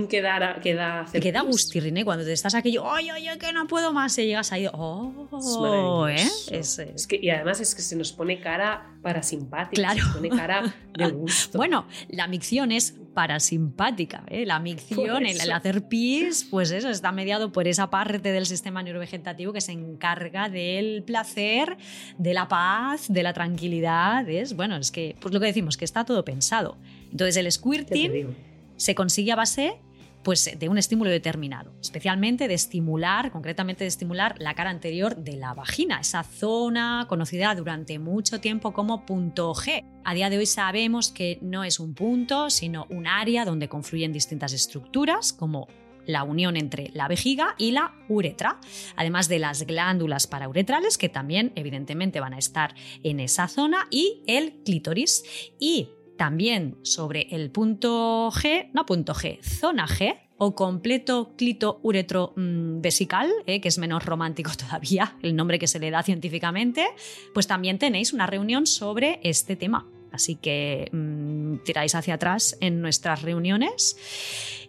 queda, 0.08 0.60
queda 0.62 1.06
Queda 1.12 1.42
gustirrin, 1.42 1.98
¿eh? 1.98 2.06
Cuando 2.06 2.26
te 2.26 2.34
estás 2.34 2.56
aquello, 2.56 2.92
¡ay, 2.92 3.10
ay, 3.10 3.28
ay, 3.28 3.38
que 3.38 3.54
no 3.54 3.68
puedo 3.68 3.94
más! 3.94 4.18
Y 4.18 4.26
llegas 4.26 4.52
ahí, 4.52 4.68
¡oh! 4.74 6.08
¿eh? 6.10 6.28
Es, 6.52 6.80
es 6.80 7.06
que, 7.08 7.20
y 7.22 7.30
además 7.30 7.60
es 7.60 7.76
que 7.76 7.82
se 7.82 7.96
nos 7.96 8.12
pone 8.12 8.40
cara 8.40 8.97
parasimpática. 9.02 9.82
Claro. 9.82 10.06
Se 10.06 10.14
pone 10.14 10.30
cara 10.30 10.74
de 10.94 11.10
gusto. 11.12 11.58
bueno, 11.58 11.86
la 12.10 12.28
micción 12.28 12.72
es 12.72 12.96
parasimpática. 13.14 14.24
¿eh? 14.28 14.46
La 14.46 14.60
micción, 14.60 15.26
el, 15.26 15.42
el, 15.42 15.52
hacer 15.52 15.88
pis, 15.88 16.48
pues 16.50 16.72
eso, 16.72 16.90
está 16.90 17.12
mediado 17.12 17.52
por 17.52 17.68
esa 17.68 17.90
parte 17.90 18.32
del 18.32 18.46
sistema 18.46 18.84
neurovegetativo 18.84 19.54
que 19.54 19.62
se 19.62 19.72
encarga 19.72 20.50
del 20.50 21.04
placer, 21.04 21.78
de 22.18 22.34
la 22.34 22.48
paz, 22.48 23.08
de 23.10 23.24
la 23.24 23.34
tranquilidad. 23.34 24.30
Es, 24.30 24.56
bueno, 24.56 24.78
es 24.78 24.92
que, 24.92 25.16
pues 25.20 25.34
lo 25.34 25.40
que 25.40 25.48
decimos, 25.48 25.78
que 25.78 25.86
está 25.86 26.06
todo 26.06 26.24
pensado. 26.24 26.78
Entonces 27.12 27.38
el 27.38 27.52
squirting 27.52 28.36
se 28.76 28.94
consigue 28.94 29.32
a 29.32 29.36
base 29.36 29.80
pues, 30.28 30.60
de 30.60 30.68
un 30.68 30.78
estímulo 30.78 31.10
determinado, 31.10 31.72
especialmente 31.80 32.50
de 32.50 32.54
estimular, 32.54 33.32
concretamente 33.32 33.86
de 33.86 33.88
estimular 33.88 34.36
la 34.40 34.56
cara 34.56 34.72
anterior 34.72 35.16
de 35.16 35.38
la 35.38 35.54
vagina, 35.54 36.02
esa 36.02 36.22
zona 36.22 37.06
conocida 37.08 37.56
durante 37.56 37.98
mucho 37.98 38.42
tiempo 38.42 38.74
como 38.74 39.06
punto 39.06 39.54
G. 39.54 39.86
A 40.04 40.14
día 40.14 40.30
de 40.30 40.38
hoy 40.38 40.46
sabemos 40.46 41.14
que 41.14 41.40
no 41.42 41.64
es 41.64 41.80
un 41.80 41.94
punto, 41.94 42.50
sino 42.50 42.88
un 42.90 43.08
área 43.08 43.46
donde 43.46 43.70
confluyen 43.70 44.12
distintas 44.12 44.52
estructuras, 44.52 45.32
como 45.32 45.70
la 46.06 46.24
unión 46.24 46.58
entre 46.58 46.90
la 46.94 47.08
vejiga 47.08 47.56
y 47.58 47.72
la 47.72 47.94
uretra, 48.10 48.60
además 48.98 49.30
de 49.30 49.40
las 49.40 49.66
glándulas 49.66 50.28
parauretrales 50.28 50.98
que 50.98 51.08
también 51.08 51.54
evidentemente 51.56 52.20
van 52.20 52.34
a 52.34 52.38
estar 52.38 52.76
en 53.02 53.22
esa 53.22 53.48
zona 53.48 53.88
y 53.92 54.24
el 54.28 54.62
clítoris 54.66 55.24
y 55.58 55.88
también 56.18 56.78
sobre 56.84 57.28
el 57.32 57.52
punto 57.52 58.30
G, 58.32 58.70
no 58.74 58.86
punto 58.86 59.14
G, 59.14 59.40
zona 59.42 59.88
G, 59.88 60.18
o 60.38 60.56
completo 60.56 61.34
clito 61.36 61.80
uretro 61.84 62.34
mm, 62.36 62.82
vesical, 62.82 63.32
eh, 63.46 63.60
que 63.62 63.68
es 63.68 63.78
menos 63.78 64.06
romántico 64.06 64.52
todavía, 64.58 65.18
el 65.22 65.36
nombre 65.36 65.60
que 65.60 65.68
se 65.68 65.80
le 65.80 65.92
da 65.92 66.04
científicamente, 66.04 66.88
pues 67.34 67.48
también 67.48 67.80
tenéis 67.80 68.14
una 68.14 68.28
reunión 68.28 68.66
sobre 68.66 69.20
este 69.24 69.56
tema. 69.56 69.88
Así 70.12 70.36
que 70.36 70.90
mm, 70.92 71.58
tiráis 71.64 71.96
hacia 71.96 72.16
atrás 72.16 72.58
en 72.62 72.82
nuestras 72.82 73.22
reuniones 73.22 73.98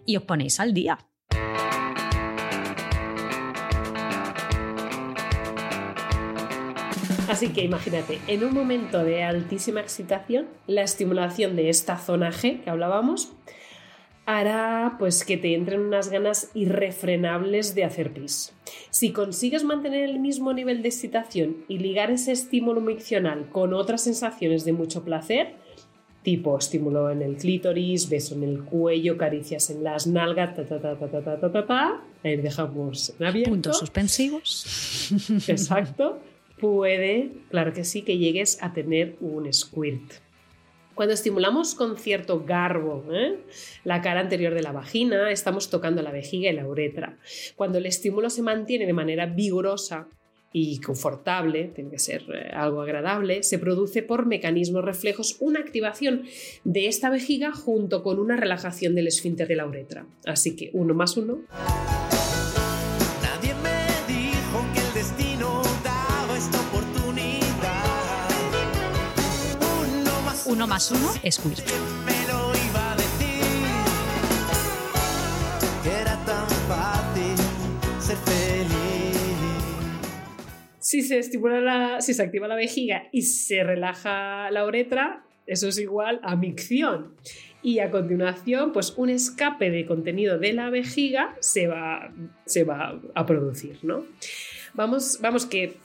y 0.04 0.16
os 0.16 0.22
ponéis 0.22 0.60
al 0.60 0.74
día. 0.74 0.98
Así 7.28 7.48
que 7.48 7.62
imagínate, 7.62 8.18
en 8.26 8.44
un 8.44 8.54
momento 8.54 9.04
de 9.04 9.22
altísima 9.22 9.80
excitación, 9.80 10.46
la 10.66 10.82
estimulación 10.82 11.56
de 11.56 11.68
esta 11.68 11.98
zona 11.98 12.32
G 12.32 12.62
que 12.62 12.70
hablábamos 12.70 13.32
hará 14.24 14.96
pues 14.98 15.24
que 15.24 15.38
te 15.38 15.54
entren 15.54 15.80
unas 15.80 16.10
ganas 16.10 16.50
irrefrenables 16.52 17.74
de 17.74 17.84
hacer 17.84 18.12
pis. 18.12 18.52
Si 18.90 19.12
consigues 19.12 19.64
mantener 19.64 20.04
el 20.04 20.20
mismo 20.20 20.52
nivel 20.52 20.82
de 20.82 20.88
excitación 20.88 21.64
y 21.66 21.78
ligar 21.78 22.10
ese 22.10 22.32
estímulo 22.32 22.82
miccional 22.82 23.48
con 23.50 23.72
otras 23.72 24.02
sensaciones 24.02 24.66
de 24.66 24.74
mucho 24.74 25.02
placer, 25.02 25.54
tipo 26.22 26.58
estímulo 26.58 27.10
en 27.10 27.22
el 27.22 27.36
clítoris, 27.36 28.10
beso 28.10 28.34
en 28.34 28.42
el 28.42 28.64
cuello, 28.64 29.16
caricias 29.16 29.70
en 29.70 29.82
las 29.82 30.06
nalgas, 30.06 30.54
ta 30.54 30.66
ta 30.66 30.78
ta 30.78 30.94
ta 30.98 31.08
ta 31.08 31.40
ta 31.40 31.50
ta, 31.50 31.66
ta, 31.66 32.02
ahí 32.22 32.36
dejamos 32.36 33.14
en 33.18 33.26
abierto. 33.26 33.50
Puntos 33.50 33.78
suspensivos. 33.78 35.10
Exacto. 35.48 36.20
Puede, 36.60 37.30
claro 37.50 37.72
que 37.72 37.84
sí, 37.84 38.02
que 38.02 38.18
llegues 38.18 38.62
a 38.62 38.72
tener 38.72 39.16
un 39.20 39.52
squirt. 39.52 40.14
Cuando 40.98 41.14
estimulamos 41.14 41.76
con 41.76 41.96
cierto 41.96 42.44
garbo 42.44 43.04
¿eh? 43.12 43.38
la 43.84 44.02
cara 44.02 44.18
anterior 44.18 44.52
de 44.52 44.62
la 44.62 44.72
vagina, 44.72 45.30
estamos 45.30 45.70
tocando 45.70 46.02
la 46.02 46.10
vejiga 46.10 46.50
y 46.50 46.54
la 46.54 46.66
uretra. 46.66 47.18
Cuando 47.54 47.78
el 47.78 47.86
estímulo 47.86 48.30
se 48.30 48.42
mantiene 48.42 48.84
de 48.84 48.92
manera 48.92 49.26
vigorosa 49.26 50.08
y 50.52 50.80
confortable, 50.80 51.70
tiene 51.72 51.90
que 51.90 52.00
ser 52.00 52.22
eh, 52.34 52.50
algo 52.52 52.82
agradable, 52.82 53.44
se 53.44 53.60
produce 53.60 54.02
por 54.02 54.26
mecanismos 54.26 54.84
reflejos 54.84 55.36
una 55.38 55.60
activación 55.60 56.24
de 56.64 56.88
esta 56.88 57.10
vejiga 57.10 57.52
junto 57.52 58.02
con 58.02 58.18
una 58.18 58.36
relajación 58.36 58.96
del 58.96 59.06
esfínter 59.06 59.46
de 59.46 59.54
la 59.54 59.66
uretra. 59.66 60.04
Así 60.26 60.56
que 60.56 60.70
uno 60.72 60.94
más 60.94 61.16
uno. 61.16 61.42
Era 75.86 76.16
tan 76.24 76.48
fácil 76.66 77.36
ser 78.00 78.16
feliz. 78.16 79.16
Si 80.80 81.02
se 81.02 81.20
estimula 81.20 81.60
la, 81.60 82.00
si 82.00 82.12
se 82.12 82.24
activa 82.24 82.48
la 82.48 82.56
vejiga 82.56 83.04
y 83.12 83.22
se 83.22 83.62
relaja 83.62 84.50
la 84.50 84.66
uretra, 84.66 85.24
eso 85.46 85.68
es 85.68 85.78
igual 85.78 86.18
a 86.24 86.34
micción. 86.34 87.14
Y 87.62 87.78
a 87.78 87.92
continuación, 87.92 88.72
pues 88.72 88.94
un 88.96 89.10
escape 89.10 89.70
de 89.70 89.86
contenido 89.86 90.40
de 90.40 90.54
la 90.54 90.70
vejiga 90.70 91.36
se 91.38 91.68
va, 91.68 92.12
se 92.46 92.64
va 92.64 93.00
a 93.14 93.26
producir, 93.26 93.78
¿no? 93.82 94.04
Vamos, 94.74 95.18
vamos 95.20 95.46
que 95.46 95.76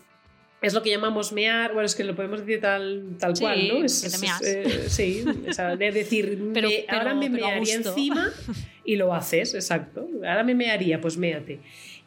es 0.63 0.73
lo 0.73 0.81
que 0.81 0.89
llamamos 0.89 1.31
mear, 1.31 1.73
bueno, 1.73 1.85
es 1.85 1.93
que 1.93 2.03
lo 2.03 2.15
podemos 2.15 2.39
decir 2.39 2.59
tal, 2.61 3.03
tal 3.19 3.35
Sí, 3.35 3.43
cual, 3.43 3.67
¿no? 3.67 3.83
Es, 3.85 4.01
que 4.01 4.09
te 4.09 4.15
es- 4.15 4.21
meas. 4.21 4.41
eh, 4.43 4.85
sí, 4.87 5.23
o 5.47 5.53
sea, 5.53 5.75
de 5.75 5.91
decir, 5.91 6.39
Pero- 6.53 6.69
me- 6.69 6.85
pero- 6.87 6.97
ahora 6.99 7.13
me 7.13 7.29
mearía 7.29 7.75
encima 7.75 8.31
y 8.85 8.95
lo 8.95 9.13
haces, 9.13 9.53
exacto. 9.53 10.07
Ahora 10.25 10.43
me 10.43 10.55
mearía, 10.55 10.99
pues 10.99 11.17
méate. 11.17 11.59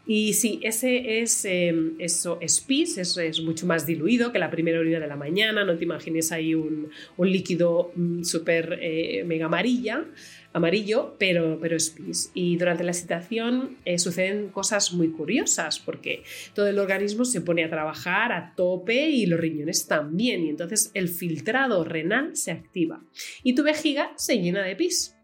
Y 0.07 0.35
sí, 0.35 0.61
ese 0.63 1.21
es 1.21 1.45
eh, 1.45 1.75
eso 1.99 2.39
es 2.41 2.61
pis, 2.61 2.97
es, 2.97 3.41
mucho 3.41 3.67
más 3.67 3.87
diluido 3.87 4.31
que 4.31 4.39
la 4.39 4.51
primera 4.51 4.79
orina 4.79 5.01
de 5.01 5.07
la 5.09 5.17
mañana. 5.17 5.65
No 5.65 5.77
te 5.77 5.85
imagines 5.85 6.31
ahí 6.31 6.55
un, 6.55 6.91
un 7.17 7.31
líquido 7.31 7.91
mm, 7.97 8.23
súper 8.23 8.79
eh, 8.81 9.25
mega 9.27 9.47
amarilla, 9.47 10.05
amarillo, 10.53 11.17
pero, 11.19 11.59
pero 11.61 11.77
es 11.77 11.91
pis. 11.91 12.31
Y 12.35 12.57
durante 12.57 12.85
la 12.85 12.93
excitación 12.93 13.79
eh, 13.85 13.99
suceden 13.99 14.49
cosas 14.49 14.93
muy 14.93 15.09
curiosas 15.09 15.81
porque 15.81 16.23
todo 16.55 16.69
el 16.69 16.79
organismo 16.79 17.25
se 17.25 17.41
pone 17.41 17.65
a 17.65 17.71
trabajar 17.71 18.31
a 18.31 18.55
tope 18.55 19.11
y 19.11 19.27
los 19.27 19.41
riñones 19.41 19.89
también. 19.89 20.45
Y 20.45 20.51
entonces 20.51 20.93
el 20.95 21.09
filtrado 21.09 21.83
renal 21.83 22.37
se 22.37 22.53
activa 22.53 23.03
y 23.43 23.57
tu 23.57 23.65
vejiga 23.65 24.13
se 24.17 24.39
llena 24.39 24.63
de 24.63 24.77
pis. 24.77 25.17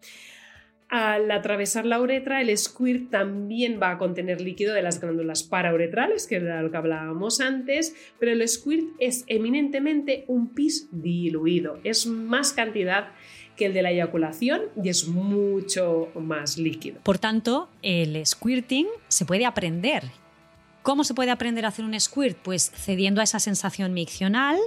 Al 0.93 1.31
atravesar 1.31 1.87
la 1.87 1.99
uretra, 2.03 2.43
el 2.43 2.55
squirt 2.55 3.09
también 3.09 3.81
va 3.83 3.93
a 3.93 3.97
contener 3.97 4.43
líquido 4.43 4.75
de 4.75 4.83
las 4.83 5.01
glándulas 5.01 5.43
parauretrales, 5.43 6.27
que 6.27 6.35
era 6.35 6.61
lo 6.61 6.71
que 6.71 6.77
hablábamos 6.77 7.41
antes, 7.41 7.97
pero 8.19 8.33
el 8.33 8.47
squirt 8.47 8.85
es 8.99 9.25
eminentemente 9.27 10.27
un 10.29 10.53
pis 10.53 10.91
diluido, 10.93 11.79
es 11.83 12.05
más 12.05 12.53
cantidad 12.53 13.09
que 13.57 13.65
el 13.65 13.73
de 13.73 13.81
la 13.81 13.91
eyaculación 13.91 14.65
y 14.85 14.91
es 14.91 15.09
mucho 15.09 16.11
más 16.15 16.59
líquido. 16.59 17.01
Por 17.05 17.17
tanto, 17.17 17.71
el 17.81 18.27
squirting 18.27 18.87
se 19.09 19.25
puede 19.25 19.47
aprender. 19.47 20.05
¿Cómo 20.83 21.05
se 21.05 21.15
puede 21.15 21.31
aprender 21.31 21.65
a 21.65 21.69
hacer 21.69 21.85
un 21.85 21.99
squirt? 21.99 22.37
Pues 22.39 22.71
cediendo 22.75 23.21
a 23.21 23.25
esa 23.25 23.39
sensación 23.39 23.93
miccional, 23.93 24.59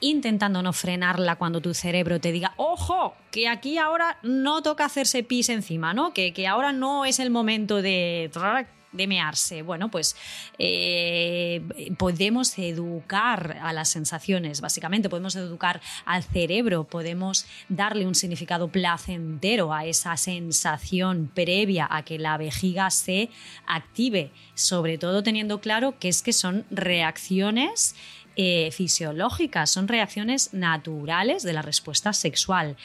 intentando 0.00 0.62
no 0.62 0.72
frenarla 0.72 1.36
cuando 1.36 1.60
tu 1.60 1.74
cerebro 1.74 2.20
te 2.20 2.32
diga, 2.32 2.54
ojo, 2.56 3.14
que 3.30 3.48
aquí 3.48 3.76
ahora 3.76 4.18
no 4.22 4.62
toca 4.62 4.86
hacerse 4.86 5.22
pis 5.22 5.50
encima, 5.50 5.92
¿no? 5.92 6.14
Que, 6.14 6.32
que 6.32 6.46
ahora 6.46 6.72
no 6.72 7.04
es 7.04 7.18
el 7.18 7.30
momento 7.30 7.82
de 7.82 8.30
de 8.92 9.06
mearse. 9.06 9.62
Bueno, 9.62 9.90
pues 9.90 10.16
eh, 10.58 11.62
podemos 11.98 12.58
educar 12.58 13.58
a 13.62 13.72
las 13.72 13.88
sensaciones, 13.88 14.60
básicamente, 14.60 15.08
podemos 15.08 15.36
educar 15.36 15.80
al 16.04 16.22
cerebro, 16.22 16.84
podemos 16.84 17.46
darle 17.68 18.06
un 18.06 18.14
significado 18.14 18.68
placentero 18.68 19.72
a 19.72 19.84
esa 19.84 20.16
sensación 20.16 21.30
previa 21.32 21.86
a 21.90 22.04
que 22.04 22.18
la 22.18 22.36
vejiga 22.36 22.90
se 22.90 23.30
active, 23.66 24.32
sobre 24.54 24.98
todo 24.98 25.22
teniendo 25.22 25.60
claro 25.60 25.98
que 25.98 26.08
es 26.08 26.22
que 26.22 26.32
son 26.32 26.64
reacciones 26.70 27.94
eh, 28.36 28.70
fisiológicas, 28.70 29.70
son 29.70 29.88
reacciones 29.88 30.54
naturales 30.54 31.42
de 31.42 31.52
la 31.52 31.62
respuesta 31.62 32.12
sexual. 32.12 32.76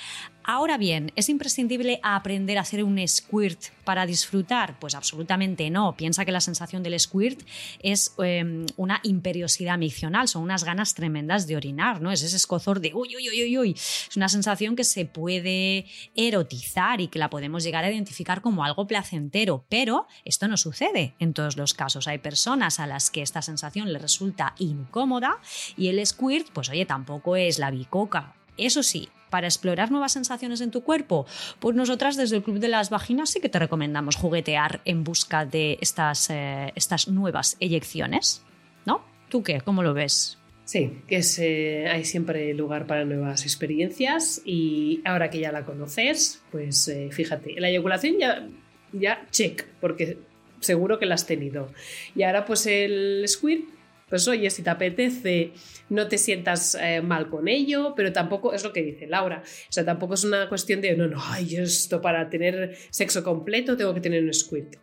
Ahora 0.48 0.78
bien, 0.78 1.12
¿es 1.16 1.30
imprescindible 1.30 2.00
aprender 2.04 2.60
a 2.60 2.62
hacer 2.62 2.84
un 2.84 3.00
squirt 3.08 3.60
para 3.84 4.06
disfrutar? 4.06 4.78
Pues 4.80 4.94
absolutamente 4.94 5.72
no. 5.72 5.98
Piensa 5.98 6.24
que 6.24 6.32
la 6.32 6.40
sensación 6.40 6.84
del 6.84 7.00
squirt 7.00 7.42
es 7.80 8.14
eh, 8.24 8.64
una 8.78 9.00
imperiosidad 9.02 9.80
miccional, 9.80 10.28
son 10.28 10.44
unas 10.44 10.64
ganas 10.64 10.94
tremendas 10.94 11.48
de 11.48 11.56
orinar, 11.56 12.00
¿no? 12.00 12.12
Es 12.12 12.22
ese 12.22 12.36
escozor 12.36 12.80
de 12.80 12.94
uy, 12.94 13.16
uy, 13.16 13.28
uy, 13.28 13.44
uy, 13.44 13.58
uy. 13.58 13.72
Es 13.72 14.16
una 14.16 14.30
sensación 14.30 14.76
que 14.76 14.84
se 14.84 15.06
puede 15.06 15.88
erotizar 16.14 17.02
y 17.02 17.08
que 17.08 17.18
la 17.18 17.32
podemos 17.32 17.64
llegar 17.64 17.84
a 17.84 17.92
identificar 17.92 18.42
como 18.42 18.64
algo 18.64 18.86
placentero, 18.86 19.66
pero 19.68 20.06
esto 20.26 20.48
no 20.48 20.58
sucede 20.58 21.16
en 21.18 21.34
todos 21.34 21.58
los 21.58 21.74
casos. 21.74 22.08
Hay 22.08 22.20
personas 22.20 22.80
a 22.80 22.86
las 22.86 23.10
que 23.10 23.24
esta 23.24 23.42
sensación 23.42 23.92
les 23.92 24.02
resulta 24.02 24.54
incómoda 24.60 25.40
y 25.76 25.88
el 25.88 26.06
squirt, 26.06 26.50
pues 26.54 26.70
oye, 26.70 26.86
tampoco 26.86 27.36
es 27.36 27.58
la 27.58 27.72
bicoca. 27.72 28.36
Eso 28.58 28.84
sí, 28.84 29.10
para 29.36 29.48
explorar 29.48 29.92
nuevas 29.92 30.14
sensaciones 30.14 30.62
en 30.62 30.72
tu 30.72 30.82
cuerpo, 30.82 31.26
pues 31.60 31.76
nosotras 31.76 32.16
desde 32.16 32.38
el 32.38 32.42
Club 32.42 32.60
de 32.60 32.70
las 32.70 32.90
Vaginas 32.90 33.32
sí 33.32 33.42
que 33.42 33.50
te 33.50 33.60
recomendamos 33.60 34.16
juguetear 34.16 34.80
en 34.86 35.04
busca 35.04 35.46
de 35.46 35.78
estas, 35.82 36.30
eh, 36.30 36.72
estas 36.76 37.10
nuevas 37.10 37.58
eyecciones, 37.60 38.46
¿no? 38.86 39.04
¿Tú 39.28 39.44
qué? 39.44 39.60
¿Cómo 39.60 39.84
lo 39.84 39.94
ves? 39.94 40.38
Sí, 40.64 41.02
que 41.06 41.18
es, 41.18 41.38
eh, 41.40 41.90
hay 41.90 42.06
siempre 42.06 42.54
lugar 42.54 42.88
para 42.88 43.04
nuevas 43.04 43.44
experiencias 43.44 44.42
y 44.46 45.02
ahora 45.04 45.30
que 45.30 45.40
ya 45.40 45.52
la 45.52 45.66
conoces, 45.66 46.42
pues 46.50 46.88
eh, 46.88 47.10
fíjate, 47.12 47.60
la 47.60 47.68
eyaculación 47.68 48.16
ya, 48.18 48.48
ya 48.94 49.28
check, 49.32 49.66
porque 49.82 50.18
seguro 50.62 50.98
que 50.98 51.08
la 51.08 51.16
has 51.16 51.28
tenido. 51.28 51.74
Y 52.16 52.24
ahora 52.24 52.46
pues 52.46 52.68
el 52.68 53.26
squirt, 53.28 53.66
pues 54.10 54.28
oye, 54.28 54.50
si 54.50 54.62
te 54.62 54.70
apetece, 54.70 55.52
no 55.90 56.08
te 56.08 56.18
sientas 56.18 56.78
eh, 56.80 57.02
mal 57.02 57.30
con 57.30 57.48
ello, 57.48 57.94
pero 57.96 58.14
tampoco 58.14 58.54
es 58.54 58.64
lo 58.64 58.72
que 58.72 58.84
dice 58.84 59.08
Laura. 59.08 59.42
O 59.44 59.72
sea, 59.72 59.84
tampoco 59.84 60.14
es 60.14 60.24
una 60.24 60.48
cuestión 60.48 60.82
de, 60.82 60.96
no, 60.96 61.08
no, 61.08 61.18
ay, 61.20 61.56
esto 61.56 62.02
para 62.02 62.30
tener 62.30 62.76
sexo 62.90 63.24
completo 63.24 63.76
tengo 63.76 63.94
que 63.94 64.02
tener 64.02 64.24
un 64.24 64.34
squirt. 64.34 64.76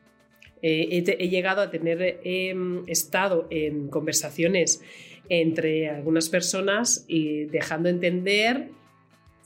Eh, 0.60 1.04
he, 1.18 1.28
llegado 1.28 1.60
a 1.60 1.70
tener, 1.70 2.02
he 2.02 2.54
estado 2.86 3.48
en 3.50 3.88
conversaciones 3.88 4.80
entre 5.28 5.88
algunas 5.88 6.28
personas 6.28 7.04
y 7.08 7.46
dejando 7.46 7.88
entender, 7.88 8.70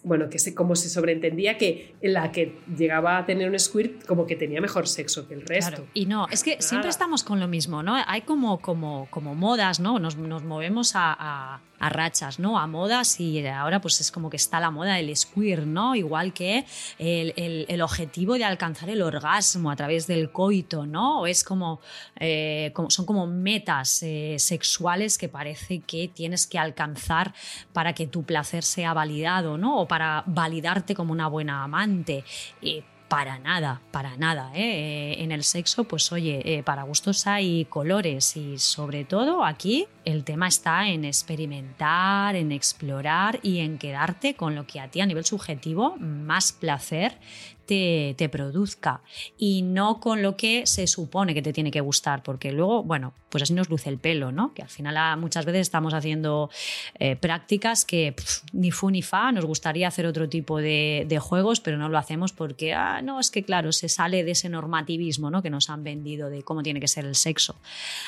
bueno, 0.06 0.28
que 0.30 0.38
se, 0.38 0.54
como 0.54 0.76
se 0.76 0.88
sobreentendía 0.88 1.58
que 1.58 1.96
la 2.00 2.30
que 2.30 2.56
llegaba 2.78 3.18
a 3.18 3.26
tener 3.26 3.50
un 3.50 3.58
squirt 3.58 4.06
como 4.06 4.24
que 4.24 4.36
tenía 4.36 4.60
mejor 4.60 4.86
sexo 4.86 5.26
que 5.26 5.34
el 5.34 5.42
resto. 5.42 5.70
Claro. 5.82 5.86
Y 5.94 6.06
no, 6.06 6.28
es 6.30 6.44
que 6.44 6.52
Nada. 6.52 6.62
siempre 6.62 6.90
estamos 6.90 7.24
con 7.24 7.40
lo 7.40 7.48
mismo, 7.48 7.82
¿no? 7.82 7.96
Hay 8.06 8.20
como, 8.22 8.60
como, 8.60 9.08
como 9.10 9.34
modas, 9.34 9.80
¿no? 9.80 9.98
Nos, 9.98 10.16
nos 10.16 10.44
movemos 10.44 10.94
a, 10.94 11.12
a- 11.18 11.60
a 11.78 11.88
rachas, 11.88 12.38
¿no? 12.38 12.58
A 12.58 12.66
modas 12.66 13.20
y 13.20 13.46
ahora 13.46 13.80
pues 13.80 14.00
es 14.00 14.10
como 14.10 14.30
que 14.30 14.36
está 14.36 14.60
la 14.60 14.70
moda 14.70 14.94
del 14.94 15.14
squirt, 15.16 15.64
¿no? 15.64 15.94
Igual 15.94 16.32
que 16.32 16.64
el, 16.98 17.34
el- 17.68 17.82
objetivo 17.82 18.34
de 18.34 18.44
alcanzar 18.44 18.88
el 18.90 19.02
orgasmo 19.02 19.70
a 19.70 19.76
través 19.76 20.06
del 20.06 20.30
coito, 20.32 20.86
¿no? 20.86 21.20
O 21.20 21.26
es 21.26 21.44
como, 21.44 21.80
eh, 22.18 22.70
como- 22.74 22.90
son 22.90 23.04
como 23.06 23.26
metas 23.26 24.02
eh, 24.02 24.36
sexuales 24.38 25.18
que 25.18 25.28
parece 25.28 25.80
que 25.80 26.08
tienes 26.08 26.46
que 26.46 26.58
alcanzar 26.58 27.34
para 27.72 27.92
que 27.92 28.06
tu 28.06 28.22
placer 28.24 28.64
sea 28.64 28.94
validado, 28.94 29.58
¿no? 29.58 29.78
O 29.80 29.86
para 29.86 30.24
validarte 30.26 30.94
como 30.94 31.12
una 31.12 31.28
buena 31.28 31.62
amante. 31.62 32.24
Y 32.62 32.82
para 33.08 33.38
nada, 33.38 33.80
para 33.90 34.16
nada. 34.16 34.50
¿eh? 34.54 35.12
Eh, 35.12 35.22
En 35.22 35.32
el 35.32 35.44
sexo, 35.44 35.84
pues 35.84 36.10
oye, 36.12 36.40
eh, 36.44 36.62
para 36.62 36.82
gustos 36.82 37.26
hay 37.26 37.64
colores 37.66 38.36
y 38.36 38.58
sobre 38.58 39.04
todo 39.04 39.44
aquí 39.44 39.86
el 40.04 40.24
tema 40.24 40.48
está 40.48 40.88
en 40.88 41.04
experimentar, 41.04 42.36
en 42.36 42.52
explorar 42.52 43.38
y 43.42 43.58
en 43.58 43.78
quedarte 43.78 44.34
con 44.34 44.54
lo 44.54 44.66
que 44.66 44.80
a 44.80 44.88
ti 44.88 45.00
a 45.00 45.06
nivel 45.06 45.24
subjetivo 45.24 45.96
más 45.98 46.52
placer 46.52 47.18
te, 47.66 48.28
produzca 48.30 49.02
y 49.36 49.62
no 49.62 50.00
con 50.00 50.22
lo 50.22 50.36
que 50.36 50.66
se 50.66 50.86
supone 50.86 51.34
que 51.34 51.42
te 51.42 51.52
tiene 51.52 51.70
que 51.70 51.80
gustar, 51.80 52.22
porque 52.22 52.52
luego, 52.52 52.82
bueno, 52.82 53.12
pues 53.28 53.42
así 53.42 53.54
nos 53.54 53.68
luce 53.68 53.88
el 53.88 53.98
pelo, 53.98 54.32
¿no? 54.32 54.54
Que 54.54 54.62
al 54.62 54.68
final 54.68 54.96
ah, 54.96 55.16
muchas 55.16 55.44
veces 55.44 55.62
estamos 55.62 55.94
haciendo 55.94 56.50
eh, 56.98 57.16
prácticas 57.16 57.84
que 57.84 58.14
ni 58.52 58.70
fu 58.70 58.90
ni 58.90 59.02
fa, 59.02 59.32
nos 59.32 59.44
gustaría 59.44 59.88
hacer 59.88 60.06
otro 60.06 60.28
tipo 60.28 60.58
de, 60.58 61.04
de 61.08 61.18
juegos, 61.18 61.60
pero 61.60 61.76
no 61.76 61.88
lo 61.88 61.98
hacemos 61.98 62.32
porque, 62.32 62.72
ah, 62.72 63.02
no, 63.02 63.20
es 63.20 63.30
que 63.30 63.44
claro, 63.44 63.72
se 63.72 63.88
sale 63.88 64.24
de 64.24 64.32
ese 64.32 64.48
normativismo 64.48 65.30
¿no? 65.30 65.42
que 65.42 65.50
nos 65.50 65.70
han 65.70 65.84
vendido 65.84 66.30
de 66.30 66.42
cómo 66.42 66.62
tiene 66.62 66.80
que 66.80 66.88
ser 66.88 67.04
el 67.04 67.14
sexo. 67.14 67.56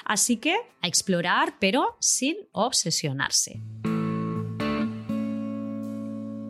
Así 0.04 0.36
que 0.36 0.56
a 0.80 0.88
explorar, 0.88 1.54
pero 1.58 1.96
sin 2.00 2.36
obsesionarse. 2.52 3.60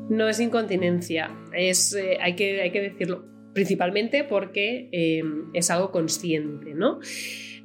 No 0.08 0.26
es 0.28 0.40
incontinencia, 0.40 1.30
es, 1.52 1.94
eh, 1.94 2.16
hay, 2.20 2.34
que, 2.34 2.62
hay 2.62 2.70
que 2.70 2.80
decirlo 2.80 3.26
principalmente 3.52 4.24
porque 4.24 4.88
eh, 4.92 5.22
es 5.52 5.70
algo 5.70 5.90
consciente, 5.90 6.74
¿no? 6.74 7.00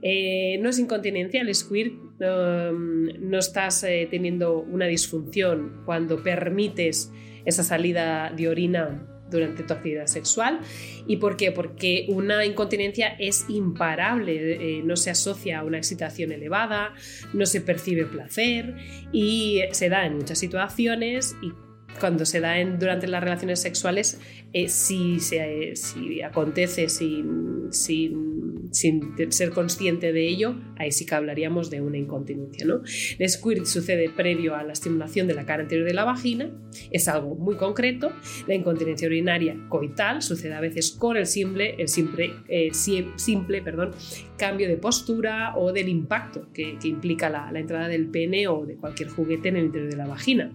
Eh, 0.02 0.58
no 0.60 0.70
es 0.70 0.80
incontinencia, 0.80 1.42
el 1.42 1.54
squirt 1.56 1.94
um, 2.20 3.06
no 3.22 3.40
estás 3.40 3.86
teniendo 4.10 4.60
una 4.60 4.86
disfunción 4.86 5.84
cuando 5.86 6.22
permites 6.22 7.12
esa 7.46 7.64
salida 7.64 8.34
de 8.36 8.50
orina 8.50 9.08
durante 9.30 9.64
tu 9.64 9.74
actividad 9.74 10.08
sexual. 10.08 10.60
¿Y 11.08 11.18
por 11.18 11.38
qué? 11.38 11.52
Porque 11.52 12.06
una 12.10 12.46
incontinencia 12.46 13.16
es 13.18 13.46
imparable, 13.48 14.82
no 14.84 14.98
se 14.98 15.10
asocia 15.10 15.60
a 15.60 15.64
una 15.64 15.78
excitación 15.78 16.34
elevada, 16.34 16.94
no 17.34 17.46
se 17.46 17.62
percibe 17.62 18.06
placer 18.06 18.76
y 19.14 19.62
se 19.72 19.88
da 19.88 20.06
en 20.06 20.18
muchas 20.18 20.38
situaciones 20.38 21.36
y 21.42 21.54
cuando 22.00 22.26
se 22.26 22.40
da 22.40 22.58
en- 22.58 22.80
durante 22.80 23.08
las 23.08 23.24
relaciones 23.24 23.62
sexuales, 23.62 24.20
eh, 24.54 24.70
si, 24.70 25.20
se, 25.20 25.72
eh, 25.72 25.76
si 25.76 26.22
acontece 26.22 26.88
sin, 26.88 27.72
sin, 27.72 28.70
sin 28.72 29.16
ser 29.32 29.50
consciente 29.50 30.14
de 30.14 30.28
ello, 30.28 30.56
ahí 30.78 30.92
sí 30.92 31.08
que 31.08 31.16
hablaríamos 31.16 31.72
de 31.72 31.82
una 31.82 31.98
incontinencia. 31.98 32.64
¿no? 32.66 32.82
El 33.18 33.30
squirt 33.30 33.66
sucede 33.66 34.10
previo 34.10 34.56
a 34.56 34.64
la 34.64 34.74
estimulación 34.74 35.28
de 35.28 35.34
la 35.34 35.46
cara 35.46 35.64
anterior 35.64 35.88
de 35.88 35.96
la 35.96 36.04
vagina, 36.04 36.52
es 36.92 37.08
algo 37.08 37.34
muy 37.36 37.56
concreto. 37.56 38.12
La 38.48 38.54
incontinencia 38.54 39.08
urinaria 39.08 39.58
coital 39.70 40.22
sucede 40.22 40.54
a 40.54 40.62
veces 40.62 40.92
con 40.92 41.18
el 41.18 41.26
simple, 41.26 41.76
el 41.80 41.88
simple, 41.88 42.34
eh, 42.48 42.70
simple 43.16 43.62
perdón, 43.64 43.92
cambio 44.38 44.68
de 44.68 44.78
postura 44.78 45.56
o 45.58 45.72
del 45.72 45.90
impacto 45.90 46.48
que, 46.54 46.78
que 46.78 46.90
implica 46.90 47.28
la, 47.30 47.52
la 47.52 47.60
entrada 47.60 47.88
del 47.88 48.08
pene 48.08 48.48
o 48.48 48.68
de 48.68 48.76
cualquier 48.76 49.10
juguete 49.10 49.50
en 49.50 49.58
el 49.58 49.66
interior 49.66 49.90
de 49.90 49.98
la 49.98 50.06
vagina. 50.06 50.52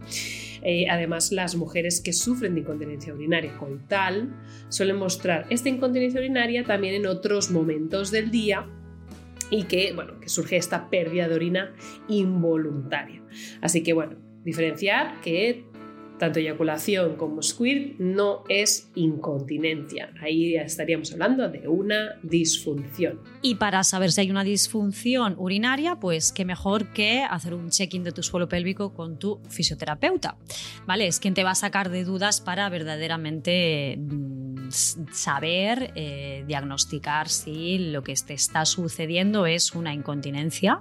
Eh, 0.62 0.86
además, 0.88 1.32
las 1.32 1.56
mujeres 1.56 2.00
que 2.00 2.12
sufren 2.12 2.54
de 2.54 2.60
incontinencia 2.60 3.14
urinaria 3.14 3.56
coital 3.88 4.34
suelen 4.68 4.96
mostrar 4.96 5.46
esta 5.50 5.68
incontinencia 5.68 6.20
urinaria 6.20 6.64
también 6.64 6.94
en 6.94 7.06
otros 7.06 7.50
momentos 7.50 8.10
del 8.10 8.30
día 8.30 8.66
y 9.50 9.64
que, 9.64 9.92
bueno, 9.94 10.20
que 10.20 10.28
surge 10.28 10.56
esta 10.56 10.90
pérdida 10.90 11.26
de 11.26 11.34
orina 11.34 11.74
involuntaria. 12.08 13.22
Así 13.62 13.82
que, 13.82 13.94
bueno, 13.94 14.16
diferenciar 14.44 15.20
que 15.22 15.64
tanto 16.18 16.40
eyaculación 16.40 17.16
como 17.16 17.42
squirt 17.42 17.98
no 17.98 18.44
es 18.48 18.90
incontinencia. 18.94 20.12
Ahí 20.20 20.56
estaríamos 20.56 21.12
hablando 21.12 21.48
de 21.48 21.68
una 21.68 22.16
disfunción. 22.22 23.20
Y 23.42 23.54
para 23.56 23.84
saber 23.84 24.12
si 24.12 24.22
hay 24.22 24.30
una 24.30 24.44
disfunción 24.44 25.34
urinaria, 25.38 25.96
pues 25.96 26.32
qué 26.32 26.44
mejor 26.44 26.92
que 26.92 27.22
hacer 27.22 27.54
un 27.54 27.70
check-in 27.70 28.04
de 28.04 28.12
tu 28.12 28.22
suelo 28.22 28.48
pélvico 28.48 28.92
con 28.92 29.18
tu 29.18 29.40
fisioterapeuta. 29.48 30.36
¿Vale? 30.86 31.06
Es 31.06 31.20
quien 31.20 31.34
te 31.34 31.44
va 31.44 31.52
a 31.52 31.54
sacar 31.54 31.90
de 31.90 32.04
dudas 32.04 32.40
para 32.40 32.68
verdaderamente 32.68 33.96
mm, 33.98 34.47
saber, 34.70 35.92
eh, 35.94 36.44
diagnosticar 36.46 37.28
si 37.28 37.78
lo 37.90 38.02
que 38.02 38.14
te 38.14 38.34
está 38.34 38.64
sucediendo 38.64 39.46
es 39.46 39.72
una 39.74 39.94
incontinencia 39.94 40.80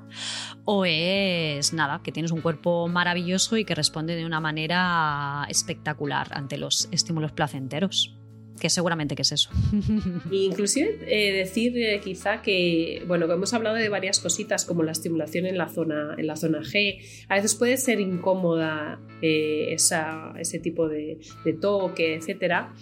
o 0.65 0.85
es 0.85 1.73
nada, 1.73 2.01
que 2.03 2.11
tienes 2.11 2.31
un 2.31 2.41
cuerpo 2.41 2.87
maravilloso 2.87 3.57
y 3.57 3.65
que 3.65 3.75
responde 3.75 4.15
de 4.15 4.25
una 4.25 4.39
manera 4.39 5.45
espectacular 5.49 6.27
ante 6.31 6.57
los 6.57 6.89
estímulos 6.91 7.31
placenteros. 7.31 8.13
Que 8.59 8.71
seguramente 8.71 9.13
que 9.15 9.21
es 9.21 9.31
eso. 9.31 9.51
Inclusive 10.31 10.97
eh, 11.05 11.31
decir 11.31 11.77
eh, 11.77 12.01
quizá 12.03 12.41
que, 12.41 13.03
bueno, 13.05 13.31
hemos 13.31 13.53
hablado 13.53 13.75
de 13.75 13.87
varias 13.87 14.19
cositas 14.19 14.65
como 14.65 14.81
la 14.81 14.93
estimulación 14.93 15.45
en 15.45 15.59
la 15.59 15.69
zona, 15.69 16.15
en 16.17 16.25
la 16.25 16.35
zona 16.35 16.61
G. 16.61 16.99
A 17.29 17.35
veces 17.35 17.53
puede 17.53 17.77
ser 17.77 17.99
incómoda 17.99 18.99
esa- 19.21 20.33
ese 20.39 20.57
tipo 20.57 20.87
de, 20.87 21.19
de 21.45 21.53
toque, 21.53 22.15
etcétera. 22.15 22.73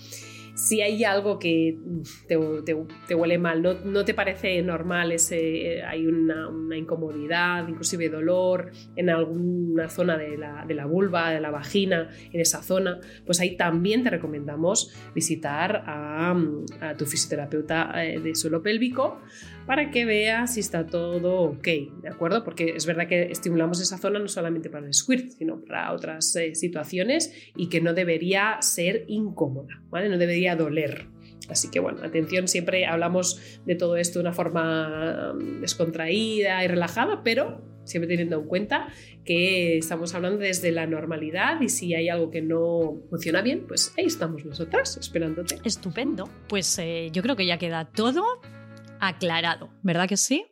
Si 0.56 0.82
hay 0.82 1.04
algo 1.04 1.38
que 1.38 1.78
te, 2.28 2.38
te- 3.08 3.15
huele 3.15 3.38
mal, 3.38 3.62
no, 3.62 4.06
te 4.06 4.13
parece 4.13 4.62
normal, 4.62 5.12
ese, 5.12 5.84
hay 5.84 6.08
una, 6.08 6.50
incomodidad, 6.78 7.68
inclusive 7.68 8.10
dolor 8.10 8.72
en 8.96 9.10
alguna 9.10 9.89
zona 9.89 10.18
de 10.18 10.38
la, 10.38 10.86
vulva, 10.86 11.32
de 11.32 11.41
la 11.41 11.52
vagina, 11.52 12.10
en 12.32 12.39
esa 12.39 12.63
zona, 12.63 13.00
pues 13.26 13.39
ahí 13.41 13.58
también 13.58 14.04
te 14.04 14.10
recomendamos 14.10 14.94
visitar 15.13 15.84
a, 15.86 16.36
tu 16.98 17.06
fisioterapeuta 17.06 17.91
eh, 18.06 18.20
de 18.20 18.34
suelo 18.36 18.62
pélvico 18.63 19.20
para 19.65 19.89
que 19.89 20.06
veas 20.06 20.54
si 20.54 20.60
está 20.60 20.86
todo 20.86 21.41
ok, 21.41 21.68
¿de 22.02 22.10
acuerdo? 22.10 22.44
Porque 22.44 22.74
es 22.76 22.86
verdad 22.86 23.08
que 23.08 23.24
estimulamos 23.32 23.82
esa 23.82 23.98
zona 23.98 24.20
no 24.20 24.28
solamente 24.28 24.70
para 24.70 24.86
el 24.86 24.94
squirt, 24.94 25.32
sino 25.32 25.60
para 25.62 25.91
otras 25.91 26.36
eh, 26.36 26.56
situaciones 26.56 27.34
y 27.56 27.68
que 27.70 27.82
no 27.82 27.94
debería 27.94 28.58
ser 28.62 29.06
incómoda, 29.08 29.82
¿vale? 29.89 30.10
No 30.10 30.18
debería 30.18 30.44
doler. 30.53 31.08
Así 31.49 31.69
que 31.69 31.79
bueno, 31.79 32.03
atención, 32.03 32.47
siempre 32.47 32.86
hablamos 32.86 33.39
de 33.65 33.75
todo 33.75 33.97
esto 33.97 34.19
de 34.19 34.23
una 34.23 34.34
forma 34.34 35.34
mm, 35.34 35.62
descontraída 35.62 36.63
y 36.63 36.67
relajada, 36.67 37.23
pero 37.23 37.62
siempre 37.84 38.08
teniendo 38.08 38.38
en 38.39 38.47
cuenta 38.47 38.88
que 39.23 39.77
estamos 39.77 40.13
hablando 40.15 40.39
desde 40.39 40.71
la 40.71 40.88
normalidad 40.88 41.62
y 41.62 41.69
si 41.69 41.93
hay 41.93 42.10
algo 42.10 42.31
que 42.31 42.41
no 42.41 43.01
funciona 43.10 43.41
bien, 43.41 43.65
pues 43.67 43.93
ahí 43.97 44.05
estamos 44.05 44.43
nosotras 44.43 44.97
esperándote. 44.97 45.60
Estupendo. 45.63 46.29
Pues 46.49 46.77
eh, 46.79 47.10
yo 47.12 47.21
creo 47.21 47.36
que 47.36 47.45
ya 47.45 47.58
queda 47.58 47.86
todo 47.86 48.23
aclarado, 48.99 49.69
¿verdad 49.84 50.08
que 50.08 50.17
sí? 50.17 50.45